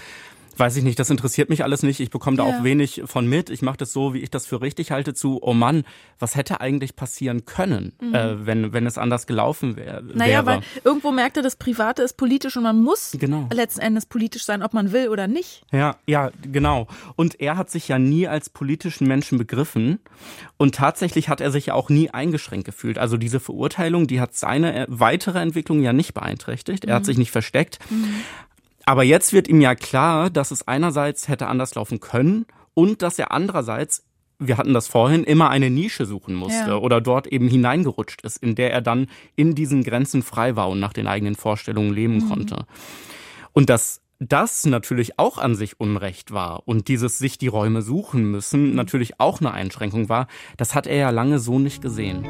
weiß 0.58 0.76
ich 0.76 0.84
nicht, 0.84 0.98
das 0.98 1.10
interessiert 1.10 1.48
mich 1.48 1.64
alles 1.64 1.82
nicht. 1.82 2.00
Ich 2.00 2.10
bekomme 2.10 2.36
da 2.36 2.48
ja. 2.48 2.58
auch 2.58 2.64
wenig 2.64 3.02
von 3.06 3.26
mit. 3.26 3.50
Ich 3.50 3.62
mache 3.62 3.76
das 3.76 3.92
so, 3.92 4.14
wie 4.14 4.20
ich 4.20 4.30
das 4.30 4.46
für 4.46 4.60
richtig 4.60 4.90
halte, 4.90 5.14
zu, 5.14 5.38
oh 5.42 5.54
Mann, 5.54 5.84
was 6.18 6.36
hätte 6.36 6.60
eigentlich 6.60 6.96
passieren 6.96 7.44
können, 7.44 7.92
mhm. 8.00 8.14
äh, 8.14 8.46
wenn, 8.46 8.72
wenn 8.72 8.86
es 8.86 8.98
anders 8.98 9.26
gelaufen 9.26 9.76
wär, 9.76 10.06
wäre. 10.06 10.16
Naja, 10.18 10.46
weil 10.46 10.60
irgendwo 10.84 11.12
merkt 11.12 11.36
er, 11.36 11.42
das 11.42 11.56
Private 11.56 12.02
ist 12.02 12.16
politisch 12.16 12.56
und 12.56 12.62
man 12.62 12.82
muss 12.82 13.16
genau. 13.18 13.48
letzten 13.52 13.80
Endes 13.80 14.06
politisch 14.06 14.44
sein, 14.44 14.62
ob 14.62 14.74
man 14.74 14.92
will 14.92 15.08
oder 15.08 15.26
nicht. 15.26 15.64
Ja, 15.72 15.96
ja, 16.06 16.30
genau. 16.42 16.86
Und 17.16 17.40
er 17.40 17.56
hat 17.56 17.70
sich 17.70 17.88
ja 17.88 17.98
nie 17.98 18.28
als 18.28 18.50
politischen 18.50 19.06
Menschen 19.06 19.38
begriffen. 19.38 19.98
Und 20.56 20.74
tatsächlich 20.76 21.28
hat 21.28 21.40
er 21.40 21.50
sich 21.50 21.66
ja 21.66 21.74
auch 21.74 21.88
nie 21.88 22.10
eingeschränkt 22.10 22.64
gefühlt. 22.64 22.98
Also 22.98 23.16
diese 23.16 23.40
Verurteilung, 23.40 24.06
die 24.06 24.20
hat 24.20 24.34
seine 24.34 24.74
äh, 24.74 24.86
weitere 24.88 25.40
Entwicklung 25.40 25.82
ja 25.82 25.92
nicht 25.92 26.14
beeinträchtigt. 26.14 26.84
Er 26.84 26.92
mhm. 26.92 26.96
hat 26.96 27.04
sich 27.04 27.18
nicht 27.18 27.30
versteckt. 27.30 27.78
Mhm. 27.90 28.14
Aber 28.86 29.02
jetzt 29.02 29.32
wird 29.32 29.48
ihm 29.48 29.60
ja 29.60 29.74
klar, 29.74 30.30
dass 30.30 30.50
es 30.50 30.68
einerseits 30.68 31.28
hätte 31.28 31.46
anders 31.46 31.74
laufen 31.74 32.00
können 32.00 32.46
und 32.74 33.02
dass 33.02 33.18
er 33.18 33.32
andererseits 33.32 34.04
wir 34.38 34.58
hatten 34.58 34.74
das 34.74 34.88
vorhin, 34.88 35.24
immer 35.24 35.50
eine 35.50 35.70
Nische 35.70 36.06
suchen 36.06 36.34
musste 36.34 36.70
ja. 36.70 36.76
oder 36.76 37.00
dort 37.00 37.26
eben 37.26 37.48
hineingerutscht 37.48 38.22
ist, 38.22 38.42
in 38.42 38.54
der 38.54 38.72
er 38.72 38.82
dann 38.82 39.06
in 39.36 39.54
diesen 39.54 39.84
Grenzen 39.84 40.22
frei 40.22 40.56
war 40.56 40.68
und 40.68 40.80
nach 40.80 40.92
den 40.92 41.06
eigenen 41.06 41.34
Vorstellungen 41.34 41.92
leben 41.92 42.16
mhm. 42.16 42.28
konnte. 42.28 42.66
Und 43.52 43.70
dass 43.70 44.00
das 44.18 44.64
natürlich 44.64 45.18
auch 45.18 45.38
an 45.38 45.54
sich 45.54 45.80
Unrecht 45.80 46.32
war 46.32 46.66
und 46.66 46.88
dieses 46.88 47.18
sich 47.18 47.38
die 47.38 47.48
Räume 47.48 47.82
suchen 47.82 48.30
müssen 48.30 48.70
mhm. 48.70 48.74
natürlich 48.74 49.20
auch 49.20 49.40
eine 49.40 49.52
Einschränkung 49.52 50.08
war, 50.08 50.26
das 50.56 50.74
hat 50.74 50.86
er 50.86 50.96
ja 50.96 51.10
lange 51.10 51.38
so 51.38 51.58
nicht 51.58 51.82
gesehen. 51.82 52.26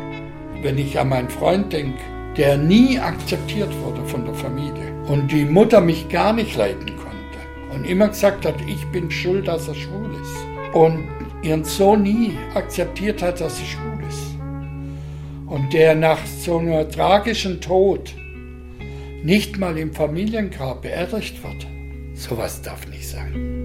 Wenn 0.62 0.78
ich 0.78 0.98
an 0.98 1.08
meinen 1.08 1.30
Freund 1.30 1.72
denke, 1.72 2.00
der 2.36 2.56
nie 2.56 2.98
akzeptiert 2.98 3.74
wurde 3.80 4.04
von 4.06 4.24
der 4.24 4.34
Familie 4.34 4.93
und 5.08 5.30
die 5.30 5.44
Mutter 5.44 5.80
mich 5.80 6.08
gar 6.08 6.32
nicht 6.32 6.56
leiden 6.56 6.86
konnte 6.96 7.74
und 7.74 7.84
immer 7.84 8.08
gesagt 8.08 8.46
hat, 8.46 8.56
ich 8.66 8.84
bin 8.86 9.10
schuld, 9.10 9.48
dass 9.48 9.68
er 9.68 9.74
schwul 9.74 10.10
ist 10.20 10.74
und 10.74 11.04
ihren 11.42 11.64
Sohn 11.64 12.02
nie 12.02 12.36
akzeptiert 12.54 13.22
hat, 13.22 13.40
dass 13.40 13.60
er 13.60 13.66
schwul 13.66 13.98
ist 14.08 14.38
und 15.46 15.72
der 15.72 15.94
nach 15.94 16.24
so 16.26 16.58
einem 16.58 16.90
tragischen 16.90 17.60
Tod 17.60 18.14
nicht 19.22 19.58
mal 19.58 19.78
im 19.78 19.92
Familiengrab 19.92 20.82
beerdigt 20.82 21.42
wird. 21.42 21.66
Sowas 22.14 22.62
darf 22.62 22.86
nicht 22.88 23.08
sein. 23.08 23.63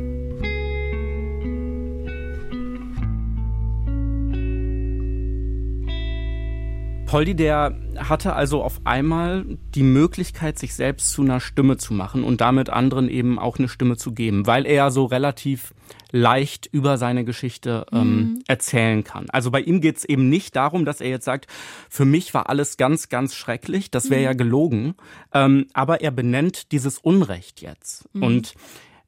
Poldi, 7.09 7.33
der 7.33 7.75
hatte 7.97 8.33
also 8.33 8.61
auf 8.61 8.81
einmal 8.83 9.43
die 9.73 9.81
Möglichkeit, 9.81 10.59
sich 10.59 10.75
selbst 10.75 11.09
zu 11.11 11.23
einer 11.23 11.39
Stimme 11.39 11.77
zu 11.77 11.95
machen 11.95 12.23
und 12.23 12.39
damit 12.39 12.69
anderen 12.69 13.09
eben 13.09 13.39
auch 13.39 13.57
eine 13.57 13.67
Stimme 13.67 13.97
zu 13.97 14.11
geben, 14.11 14.45
weil 14.45 14.67
er 14.67 14.75
ja 14.75 14.91
so 14.91 15.05
relativ 15.05 15.73
leicht 16.11 16.69
über 16.71 16.99
seine 16.99 17.25
Geschichte 17.25 17.87
ähm, 17.91 18.15
mhm. 18.15 18.43
erzählen 18.47 19.03
kann. 19.03 19.25
Also 19.31 19.49
bei 19.49 19.59
ihm 19.59 19.81
geht's 19.81 20.05
eben 20.05 20.29
nicht 20.29 20.55
darum, 20.55 20.85
dass 20.85 21.01
er 21.01 21.09
jetzt 21.09 21.25
sagt, 21.25 21.47
für 21.89 22.05
mich 22.05 22.35
war 22.35 22.47
alles 22.47 22.77
ganz, 22.77 23.09
ganz 23.09 23.33
schrecklich, 23.33 23.89
das 23.89 24.11
wäre 24.11 24.21
mhm. 24.21 24.25
ja 24.25 24.33
gelogen, 24.33 24.93
ähm, 25.33 25.65
aber 25.73 26.01
er 26.01 26.11
benennt 26.11 26.71
dieses 26.71 26.99
Unrecht 26.99 27.61
jetzt. 27.61 28.07
Mhm. 28.13 28.21
Und 28.21 28.53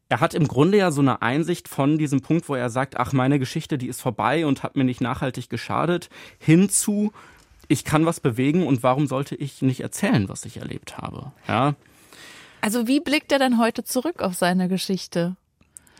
er 0.09 0.21
hat 0.21 0.33
im 0.33 0.47
Grunde 0.47 0.79
ja 0.79 0.89
so 0.89 1.01
eine 1.01 1.21
Einsicht 1.21 1.67
von 1.67 1.99
diesem 1.99 2.21
Punkt, 2.21 2.49
wo 2.49 2.55
er 2.55 2.71
sagt, 2.71 2.97
ach, 2.97 3.13
meine 3.13 3.37
Geschichte, 3.37 3.77
die 3.77 3.87
ist 3.87 4.01
vorbei 4.01 4.47
und 4.47 4.63
hat 4.63 4.75
mir 4.75 4.85
nicht 4.85 5.01
nachhaltig 5.01 5.51
geschadet, 5.51 6.09
hinzu, 6.39 7.11
ich 7.71 7.85
kann 7.85 8.05
was 8.05 8.19
bewegen 8.19 8.67
und 8.67 8.83
warum 8.83 9.07
sollte 9.07 9.35
ich 9.35 9.61
nicht 9.61 9.79
erzählen, 9.79 10.27
was 10.27 10.43
ich 10.45 10.57
erlebt 10.57 10.97
habe? 10.97 11.31
Ja. 11.47 11.75
Also 12.59 12.87
wie 12.87 12.99
blickt 12.99 13.31
er 13.31 13.39
denn 13.39 13.57
heute 13.57 13.83
zurück 13.83 14.21
auf 14.21 14.35
seine 14.35 14.67
Geschichte? 14.67 15.37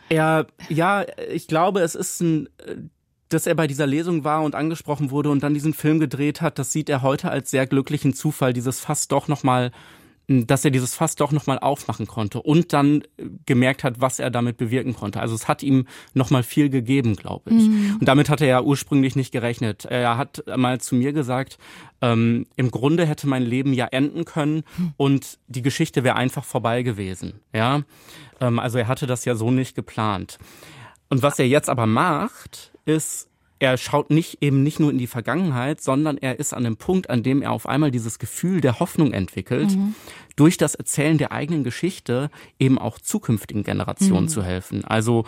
Er, 0.08 0.46
ja, 0.68 1.06
ich 1.32 1.48
glaube, 1.48 1.80
es 1.80 1.94
ist 1.94 2.20
ein, 2.20 2.48
dass 3.30 3.46
er 3.46 3.54
bei 3.54 3.66
dieser 3.66 3.86
Lesung 3.86 4.24
war 4.24 4.42
und 4.42 4.54
angesprochen 4.54 5.10
wurde 5.10 5.30
und 5.30 5.42
dann 5.42 5.54
diesen 5.54 5.72
Film 5.72 5.98
gedreht 5.98 6.42
hat, 6.42 6.58
das 6.58 6.72
sieht 6.72 6.90
er 6.90 7.00
heute 7.00 7.30
als 7.30 7.50
sehr 7.50 7.66
glücklichen 7.66 8.12
Zufall, 8.12 8.52
dieses 8.52 8.78
fast 8.78 9.10
doch 9.10 9.26
nochmal 9.26 9.72
dass 10.28 10.64
er 10.64 10.70
dieses 10.70 10.94
Fass 10.94 11.16
doch 11.16 11.32
nochmal 11.32 11.58
aufmachen 11.58 12.06
konnte 12.06 12.40
und 12.40 12.72
dann 12.72 13.02
gemerkt 13.44 13.84
hat, 13.84 14.00
was 14.00 14.18
er 14.18 14.30
damit 14.30 14.56
bewirken 14.56 14.94
konnte. 14.94 15.20
Also 15.20 15.34
es 15.34 15.48
hat 15.48 15.62
ihm 15.62 15.86
nochmal 16.14 16.42
viel 16.42 16.70
gegeben, 16.70 17.16
glaube 17.16 17.50
ich. 17.50 17.64
Mhm. 17.64 17.96
Und 18.00 18.08
damit 18.08 18.28
hat 18.28 18.40
er 18.40 18.46
ja 18.46 18.62
ursprünglich 18.62 19.16
nicht 19.16 19.32
gerechnet. 19.32 19.84
Er 19.84 20.16
hat 20.16 20.44
mal 20.56 20.80
zu 20.80 20.94
mir 20.94 21.12
gesagt, 21.12 21.58
ähm, 22.00 22.46
im 22.56 22.70
Grunde 22.70 23.06
hätte 23.06 23.26
mein 23.26 23.42
Leben 23.42 23.72
ja 23.72 23.86
enden 23.86 24.24
können 24.24 24.62
und 24.96 25.38
die 25.48 25.62
Geschichte 25.62 26.04
wäre 26.04 26.16
einfach 26.16 26.44
vorbei 26.44 26.82
gewesen. 26.82 27.40
Ja, 27.52 27.82
ähm, 28.40 28.58
also 28.58 28.78
er 28.78 28.88
hatte 28.88 29.06
das 29.06 29.24
ja 29.24 29.34
so 29.34 29.50
nicht 29.50 29.74
geplant. 29.74 30.38
Und 31.08 31.22
was 31.22 31.38
er 31.38 31.46
jetzt 31.46 31.68
aber 31.68 31.86
macht, 31.86 32.72
ist, 32.84 33.28
er 33.62 33.78
schaut 33.78 34.10
nicht 34.10 34.42
eben 34.42 34.64
nicht 34.64 34.80
nur 34.80 34.90
in 34.90 34.98
die 34.98 35.06
Vergangenheit, 35.06 35.80
sondern 35.80 36.18
er 36.18 36.40
ist 36.40 36.52
an 36.52 36.64
dem 36.64 36.76
Punkt, 36.76 37.08
an 37.08 37.22
dem 37.22 37.42
er 37.42 37.52
auf 37.52 37.68
einmal 37.68 37.92
dieses 37.92 38.18
Gefühl 38.18 38.60
der 38.60 38.80
Hoffnung 38.80 39.12
entwickelt, 39.12 39.70
mhm. 39.70 39.94
durch 40.34 40.56
das 40.56 40.74
Erzählen 40.74 41.16
der 41.16 41.30
eigenen 41.30 41.62
Geschichte 41.62 42.28
eben 42.58 42.76
auch 42.76 42.98
zukünftigen 42.98 43.62
Generationen 43.62 44.24
mhm. 44.24 44.28
zu 44.28 44.42
helfen. 44.42 44.84
Also 44.84 45.24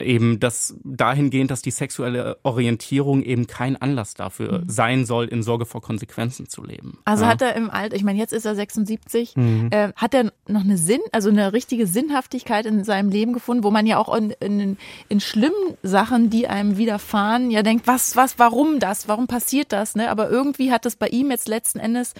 eben 0.00 0.40
das 0.40 0.74
dahingehend, 0.84 1.50
dass 1.50 1.62
die 1.62 1.70
sexuelle 1.70 2.38
Orientierung 2.42 3.22
eben 3.22 3.46
kein 3.46 3.76
Anlass 3.76 4.14
dafür 4.14 4.60
mhm. 4.60 4.68
sein 4.68 5.04
soll, 5.04 5.26
in 5.26 5.42
Sorge 5.42 5.66
vor 5.66 5.80
Konsequenzen 5.80 6.48
zu 6.48 6.64
leben. 6.64 6.98
Also 7.04 7.24
ja. 7.24 7.30
hat 7.30 7.42
er 7.42 7.54
im 7.56 7.70
Alter, 7.70 7.96
ich 7.96 8.04
meine, 8.04 8.18
jetzt 8.18 8.32
ist 8.32 8.44
er 8.44 8.54
76, 8.54 9.36
mhm. 9.36 9.68
äh, 9.70 9.92
hat 9.96 10.14
er 10.14 10.32
noch 10.48 10.64
eine 10.64 10.76
Sinn, 10.76 11.00
also 11.12 11.30
eine 11.30 11.52
richtige 11.52 11.86
Sinnhaftigkeit 11.86 12.66
in 12.66 12.84
seinem 12.84 13.10
Leben 13.10 13.32
gefunden, 13.32 13.64
wo 13.64 13.70
man 13.70 13.86
ja 13.86 13.98
auch 13.98 14.14
in, 14.14 14.30
in, 14.40 14.76
in 15.08 15.20
schlimmen 15.20 15.76
Sachen, 15.82 16.30
die 16.30 16.48
einem 16.48 16.76
widerfahren, 16.76 17.50
ja 17.50 17.62
denkt, 17.62 17.86
was, 17.86 18.16
was, 18.16 18.38
warum 18.38 18.78
das, 18.80 19.08
warum 19.08 19.26
passiert 19.26 19.72
das, 19.72 19.94
ne? 19.94 20.10
Aber 20.10 20.30
irgendwie 20.30 20.72
hat 20.72 20.86
es 20.86 20.96
bei 20.96 21.08
ihm 21.08 21.30
jetzt 21.30 21.48
letzten 21.48 21.78
Endes, 21.78 22.14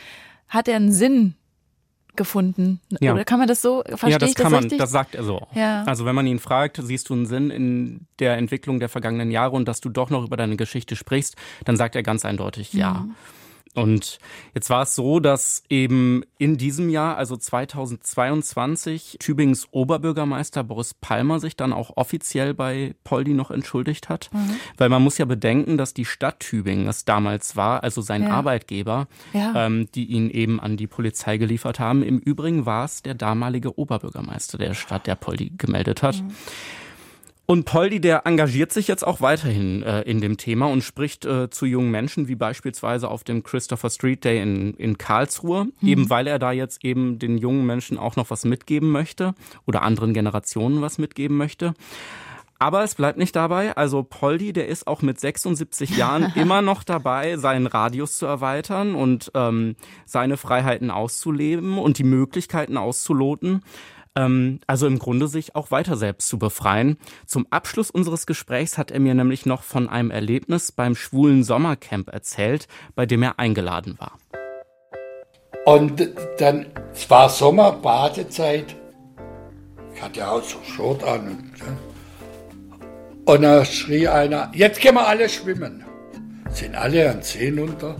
hat 0.48 0.68
er 0.68 0.76
einen 0.76 0.92
Sinn 0.92 1.34
gefunden. 2.16 2.80
Ja. 3.00 3.14
Oder 3.14 3.24
kann 3.24 3.38
man 3.38 3.48
das 3.48 3.62
so 3.62 3.82
verstehen? 3.86 4.10
Ja, 4.10 4.18
das 4.18 4.34
kann 4.34 4.52
das 4.52 4.68
man, 4.68 4.78
das 4.78 4.90
sagt 4.90 5.14
er 5.14 5.24
so. 5.24 5.46
Ja. 5.54 5.84
Also 5.84 6.04
wenn 6.04 6.14
man 6.14 6.26
ihn 6.26 6.38
fragt, 6.38 6.80
siehst 6.82 7.08
du 7.08 7.14
einen 7.14 7.26
Sinn 7.26 7.50
in 7.50 8.06
der 8.18 8.36
Entwicklung 8.36 8.80
der 8.80 8.88
vergangenen 8.88 9.30
Jahre 9.30 9.56
und 9.56 9.66
dass 9.66 9.80
du 9.80 9.88
doch 9.88 10.10
noch 10.10 10.24
über 10.24 10.36
deine 10.36 10.56
Geschichte 10.56 10.96
sprichst, 10.96 11.36
dann 11.64 11.76
sagt 11.76 11.96
er 11.96 12.02
ganz 12.02 12.24
eindeutig 12.24 12.72
ja. 12.72 12.94
Mhm. 12.94 13.14
Und 13.74 14.18
jetzt 14.52 14.68
war 14.68 14.82
es 14.82 14.96
so, 14.96 15.20
dass 15.20 15.62
eben 15.68 16.22
in 16.38 16.56
diesem 16.56 16.90
Jahr, 16.90 17.16
also 17.16 17.36
2022, 17.36 19.16
Tübingens 19.20 19.68
Oberbürgermeister 19.70 20.64
Boris 20.64 20.94
Palmer 20.94 21.38
sich 21.38 21.56
dann 21.56 21.72
auch 21.72 21.96
offiziell 21.96 22.52
bei 22.52 22.94
Poldi 23.04 23.32
noch 23.32 23.52
entschuldigt 23.52 24.08
hat. 24.08 24.30
Mhm. 24.32 24.56
Weil 24.76 24.88
man 24.88 25.02
muss 25.02 25.18
ja 25.18 25.24
bedenken, 25.24 25.78
dass 25.78 25.94
die 25.94 26.04
Stadt 26.04 26.40
Tübingen 26.40 26.88
es 26.88 27.04
damals 27.04 27.54
war, 27.54 27.84
also 27.84 28.00
sein 28.00 28.24
ja. 28.24 28.30
Arbeitgeber, 28.30 29.06
ja. 29.32 29.66
Ähm, 29.66 29.88
die 29.94 30.06
ihn 30.06 30.30
eben 30.30 30.58
an 30.58 30.76
die 30.76 30.88
Polizei 30.88 31.36
geliefert 31.36 31.78
haben. 31.78 32.02
Im 32.02 32.18
Übrigen 32.18 32.66
war 32.66 32.84
es 32.84 33.02
der 33.02 33.14
damalige 33.14 33.78
Oberbürgermeister 33.78 34.58
der 34.58 34.74
Stadt, 34.74 35.06
der 35.06 35.14
Poldi 35.14 35.52
gemeldet 35.56 36.02
hat. 36.02 36.20
Mhm. 36.20 36.30
Und 37.50 37.64
Poldi, 37.64 38.00
der 38.00 38.26
engagiert 38.26 38.72
sich 38.72 38.86
jetzt 38.86 39.04
auch 39.04 39.20
weiterhin 39.20 39.82
äh, 39.82 40.02
in 40.02 40.20
dem 40.20 40.36
Thema 40.36 40.66
und 40.66 40.84
spricht 40.84 41.24
äh, 41.24 41.50
zu 41.50 41.66
jungen 41.66 41.90
Menschen, 41.90 42.28
wie 42.28 42.36
beispielsweise 42.36 43.08
auf 43.08 43.24
dem 43.24 43.42
Christopher 43.42 43.90
Street 43.90 44.24
Day 44.24 44.40
in, 44.40 44.74
in 44.74 44.98
Karlsruhe, 44.98 45.64
mhm. 45.64 45.88
eben 45.88 46.10
weil 46.10 46.28
er 46.28 46.38
da 46.38 46.52
jetzt 46.52 46.84
eben 46.84 47.18
den 47.18 47.38
jungen 47.38 47.66
Menschen 47.66 47.98
auch 47.98 48.14
noch 48.14 48.30
was 48.30 48.44
mitgeben 48.44 48.92
möchte 48.92 49.34
oder 49.66 49.82
anderen 49.82 50.14
Generationen 50.14 50.80
was 50.80 50.98
mitgeben 50.98 51.36
möchte. 51.36 51.74
Aber 52.60 52.84
es 52.84 52.94
bleibt 52.94 53.18
nicht 53.18 53.34
dabei. 53.34 53.76
Also 53.76 54.04
Poldi, 54.04 54.52
der 54.52 54.68
ist 54.68 54.86
auch 54.86 55.02
mit 55.02 55.18
76 55.18 55.96
Jahren 55.96 56.32
immer 56.36 56.62
noch 56.62 56.84
dabei, 56.84 57.36
seinen 57.36 57.66
Radius 57.66 58.16
zu 58.16 58.26
erweitern 58.26 58.94
und 58.94 59.32
ähm, 59.34 59.74
seine 60.06 60.36
Freiheiten 60.36 60.92
auszuleben 60.92 61.78
und 61.78 61.98
die 61.98 62.04
Möglichkeiten 62.04 62.76
auszuloten 62.76 63.62
ähm, 64.16 64.60
also 64.66 64.86
im 64.86 64.98
Grunde 64.98 65.28
sich 65.28 65.54
auch 65.54 65.70
weiter 65.70 65.96
selbst 65.96 66.28
zu 66.28 66.38
befreien. 66.38 66.96
Zum 67.26 67.46
Abschluss 67.50 67.90
unseres 67.90 68.26
Gesprächs 68.26 68.78
hat 68.78 68.90
er 68.90 69.00
mir 69.00 69.14
nämlich 69.14 69.46
noch 69.46 69.62
von 69.62 69.88
einem 69.88 70.10
Erlebnis 70.10 70.72
beim 70.72 70.96
schwulen 70.96 71.44
Sommercamp 71.44 72.08
erzählt, 72.12 72.66
bei 72.94 73.06
dem 73.06 73.22
er 73.22 73.38
eingeladen 73.38 73.98
war. 73.98 74.18
Und 75.64 76.08
dann, 76.38 76.66
es 76.92 77.08
war 77.10 77.28
Sommer, 77.28 77.72
Badezeit. 77.72 78.74
Ich 79.94 80.02
hatte 80.02 80.20
ja 80.20 80.30
auch 80.30 80.42
so 80.42 80.58
Short 80.64 81.04
an. 81.04 81.28
Und, 81.28 81.52
und 83.26 83.42
da 83.42 83.64
schrie 83.64 84.08
einer, 84.08 84.50
jetzt 84.54 84.80
gehen 84.80 84.94
wir 84.94 85.06
alle 85.06 85.28
schwimmen. 85.28 85.84
Sind 86.48 86.74
alle 86.74 87.10
an 87.10 87.22
See 87.22 87.50
runter, 87.50 87.96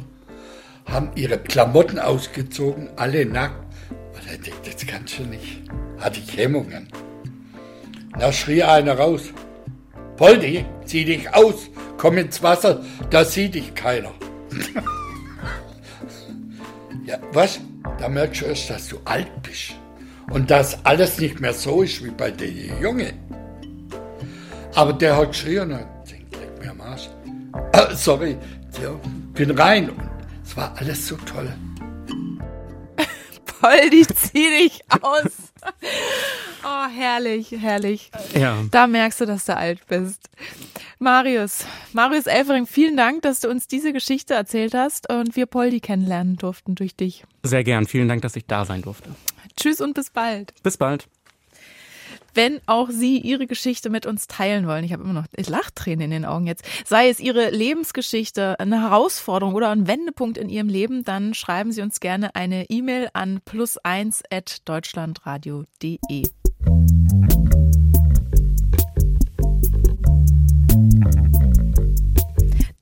haben 0.87 1.11
ihre 1.15 1.39
Klamotten 1.39 2.01
ausgezogen, 2.01 2.89
alle 2.97 3.25
nackt. 3.25 3.65
Und 3.91 4.29
er 4.29 4.39
denkt, 4.39 4.67
das 4.67 4.85
kannst 4.87 5.19
du 5.19 5.23
nicht 5.23 5.61
hatte 6.01 6.21
ich 6.21 6.37
Hemmungen. 6.37 6.89
Da 8.19 8.33
schrie 8.33 8.63
einer 8.63 8.99
raus, 8.99 9.23
Poldi, 10.17 10.65
zieh 10.85 11.05
dich 11.05 11.33
aus, 11.35 11.69
komm 11.97 12.19
ins 12.19 12.43
Wasser, 12.43 12.85
da 13.11 13.25
sieht 13.25 13.55
dich 13.55 13.75
keiner. 13.75 14.13
ja, 17.07 17.19
was? 17.33 17.61
Da 17.99 18.09
merkst 18.09 18.43
du 18.43 18.47
erst, 18.47 18.71
dass 18.71 18.89
du 18.89 18.99
alt 19.05 19.31
bist 19.43 19.75
und 20.31 20.51
dass 20.51 20.85
alles 20.85 21.19
nicht 21.19 21.41
mehr 21.41 21.55
so 21.55 21.83
ist 21.83 22.05
wie 22.05 22.11
bei 22.11 22.31
den 22.31 22.81
Junge. 22.81 23.13
Aber 24.75 24.93
der 24.93 25.17
hat 25.17 25.29
geschrien 25.29 25.73
und 25.73 25.87
denkt, 26.11 26.37
leck 26.37 26.61
mir 26.61 26.71
am 26.71 26.81
Arsch. 26.81 27.09
Ah, 27.73 27.95
sorry, 27.95 28.37
bin 29.35 29.51
rein 29.53 29.91
und 29.91 30.11
es 30.45 30.57
war 30.57 30.75
alles 30.77 31.07
so 31.07 31.17
toll. 31.17 31.49
Poldi, 33.61 34.07
zieh 34.07 34.51
dich 34.51 34.81
aus. 35.03 35.33
Oh, 36.63 36.89
herrlich, 36.95 37.53
herrlich. 37.53 38.11
Ja. 38.35 38.63
Da 38.71 38.87
merkst 38.87 39.23
du, 39.23 39.25
dass 39.27 39.47
du 39.47 39.57
alt 39.57 39.81
bist. 39.87 40.29
Marius, 40.99 41.65
Marius 41.95 42.27
Elfering, 42.27 42.67
vielen 42.67 42.99
Dank, 42.99 43.23
dass 43.23 43.41
du 43.41 43.49
uns 43.49 43.67
diese 43.67 43.95
Geschichte 43.95 44.35
erzählt 44.35 44.75
hast 44.75 45.11
und 45.11 45.37
wir 45.37 45.47
Poldi 45.47 45.81
kennenlernen 45.81 46.37
durften 46.37 46.75
durch 46.75 46.95
dich. 46.95 47.25
Sehr 47.43 47.65
gern. 47.65 47.87
Vielen 47.87 48.09
Dank, 48.09 48.21
dass 48.21 48.37
ich 48.37 48.47
da 48.47 48.67
sein 48.67 48.83
durfte. 48.83 49.15
Tschüss 49.59 49.81
und 49.81 49.95
bis 49.95 50.11
bald. 50.11 50.53
Bis 50.63 50.77
bald 50.77 51.09
wenn 52.35 52.61
auch 52.67 52.91
Sie 52.91 53.19
Ihre 53.19 53.47
Geschichte 53.47 53.89
mit 53.91 54.07
uns 54.07 54.27
teilen 54.27 54.67
wollen. 54.67 54.85
Ich 54.85 54.93
habe 54.93 55.03
immer 55.03 55.13
noch 55.13 55.27
Lachtränen 55.37 56.07
in 56.07 56.11
den 56.11 56.25
Augen 56.25 56.47
jetzt. 56.47 56.65
Sei 56.85 57.09
es 57.09 57.21
Ihre 57.21 57.51
Lebensgeschichte, 57.51 58.59
eine 58.61 58.83
Herausforderung 58.83 59.55
oder 59.55 59.71
ein 59.71 59.87
Wendepunkt 59.87 60.37
in 60.39 60.49
Ihrem 60.49 60.69
Leben, 60.69 61.05
dann 61.05 61.35
schreiben 61.35 61.71
Sie 61.73 61.83
uns 61.83 62.01
gerne 62.01 62.35
eine 62.35 62.71
E-Mail 62.71 63.11
an 63.13 63.41
plus1.deutschlandradio.de. 63.49 66.31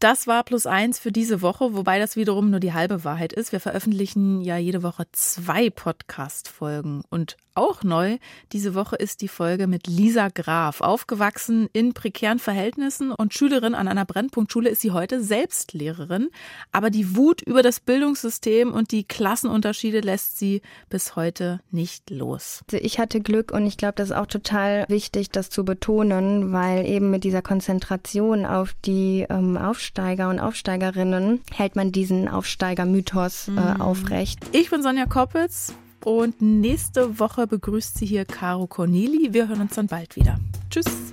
Das 0.01 0.29
war 0.29 0.45
plus 0.45 0.67
eins 0.67 1.01
für 1.01 1.11
diese 1.11 1.43
Woche, 1.43 1.75
wobei 1.75 1.99
das 1.99 2.15
wiederum 2.15 2.51
nur 2.51 2.61
die 2.61 2.73
halbe 2.73 3.03
Wahrheit 3.03 3.33
ist. 3.33 3.51
Wir 3.51 3.59
veröffentlichen 3.59 4.43
ja 4.43 4.57
jede 4.57 4.85
Woche 4.85 5.07
zwei 5.11 5.71
Podcast-Folgen 5.71 7.03
und 7.11 7.37
auch 7.59 7.83
neu 7.83 8.19
diese 8.53 8.75
Woche 8.75 8.95
ist 8.97 9.21
die 9.21 9.29
Folge 9.29 9.67
mit 9.67 9.89
Lisa 9.89 10.29
Graf. 10.29 10.81
Aufgewachsen 10.81 11.69
in 11.73 11.93
prekären 11.93 12.39
Verhältnissen 12.39 13.11
und 13.11 13.35
Schülerin 13.35 13.75
an 13.75 13.89
einer 13.89 14.05
Brennpunktschule 14.05 14.71
ist 14.71 14.81
sie 14.81 14.93
heute 14.93 15.23
selbst 15.23 15.73
Lehrerin. 15.73 16.29
Aber 16.71 16.91
die 16.91 17.17
Wut 17.17 17.43
über 17.43 17.63
das 17.63 17.81
Bildungssystem 17.81 18.73
und 18.73 18.93
die 18.93 19.03
Klassenunterschiede 19.03 20.01
lässt 20.01 20.39
sie 20.39 20.63
bis 20.89 21.17
heute 21.17 21.61
nicht 21.73 22.11
los. 22.11 22.63
Also 22.71 22.85
ich 22.85 23.01
hatte 23.01 23.21
Glück 23.21 23.51
und 23.51 23.67
ich 23.67 23.77
glaube, 23.77 23.95
das 23.97 24.11
ist 24.11 24.17
auch 24.17 24.27
total 24.27 24.85
wichtig, 24.89 25.31
das 25.31 25.51
zu 25.51 25.65
betonen, 25.65 26.53
weil 26.53 26.87
eben 26.87 27.11
mit 27.11 27.25
dieser 27.25 27.43
Konzentration 27.43 28.47
auf 28.47 28.75
die 28.85 29.27
ähm, 29.29 29.57
Aufsteiger 29.57 30.31
und 30.31 30.39
Aufsteigerinnen 30.39 31.41
hält 31.53 31.75
man 31.75 31.91
diesen 31.91 32.29
Aufsteigermythos 32.29 33.49
äh, 33.49 33.51
mhm. 33.51 33.81
aufrecht. 33.81 34.39
Ich 34.53 34.71
bin 34.71 34.83
Sonja 34.83 35.07
Koppitz. 35.07 35.75
Und 36.05 36.41
nächste 36.41 37.19
Woche 37.19 37.47
begrüßt 37.47 37.99
sie 37.99 38.07
hier 38.07 38.25
Caro 38.25 38.67
Corneli. 38.67 39.33
Wir 39.33 39.49
hören 39.49 39.63
uns 39.63 39.75
dann 39.75 39.89
bald 39.89 40.17
wieder. 40.17 40.39
Tschüss. 40.71 41.13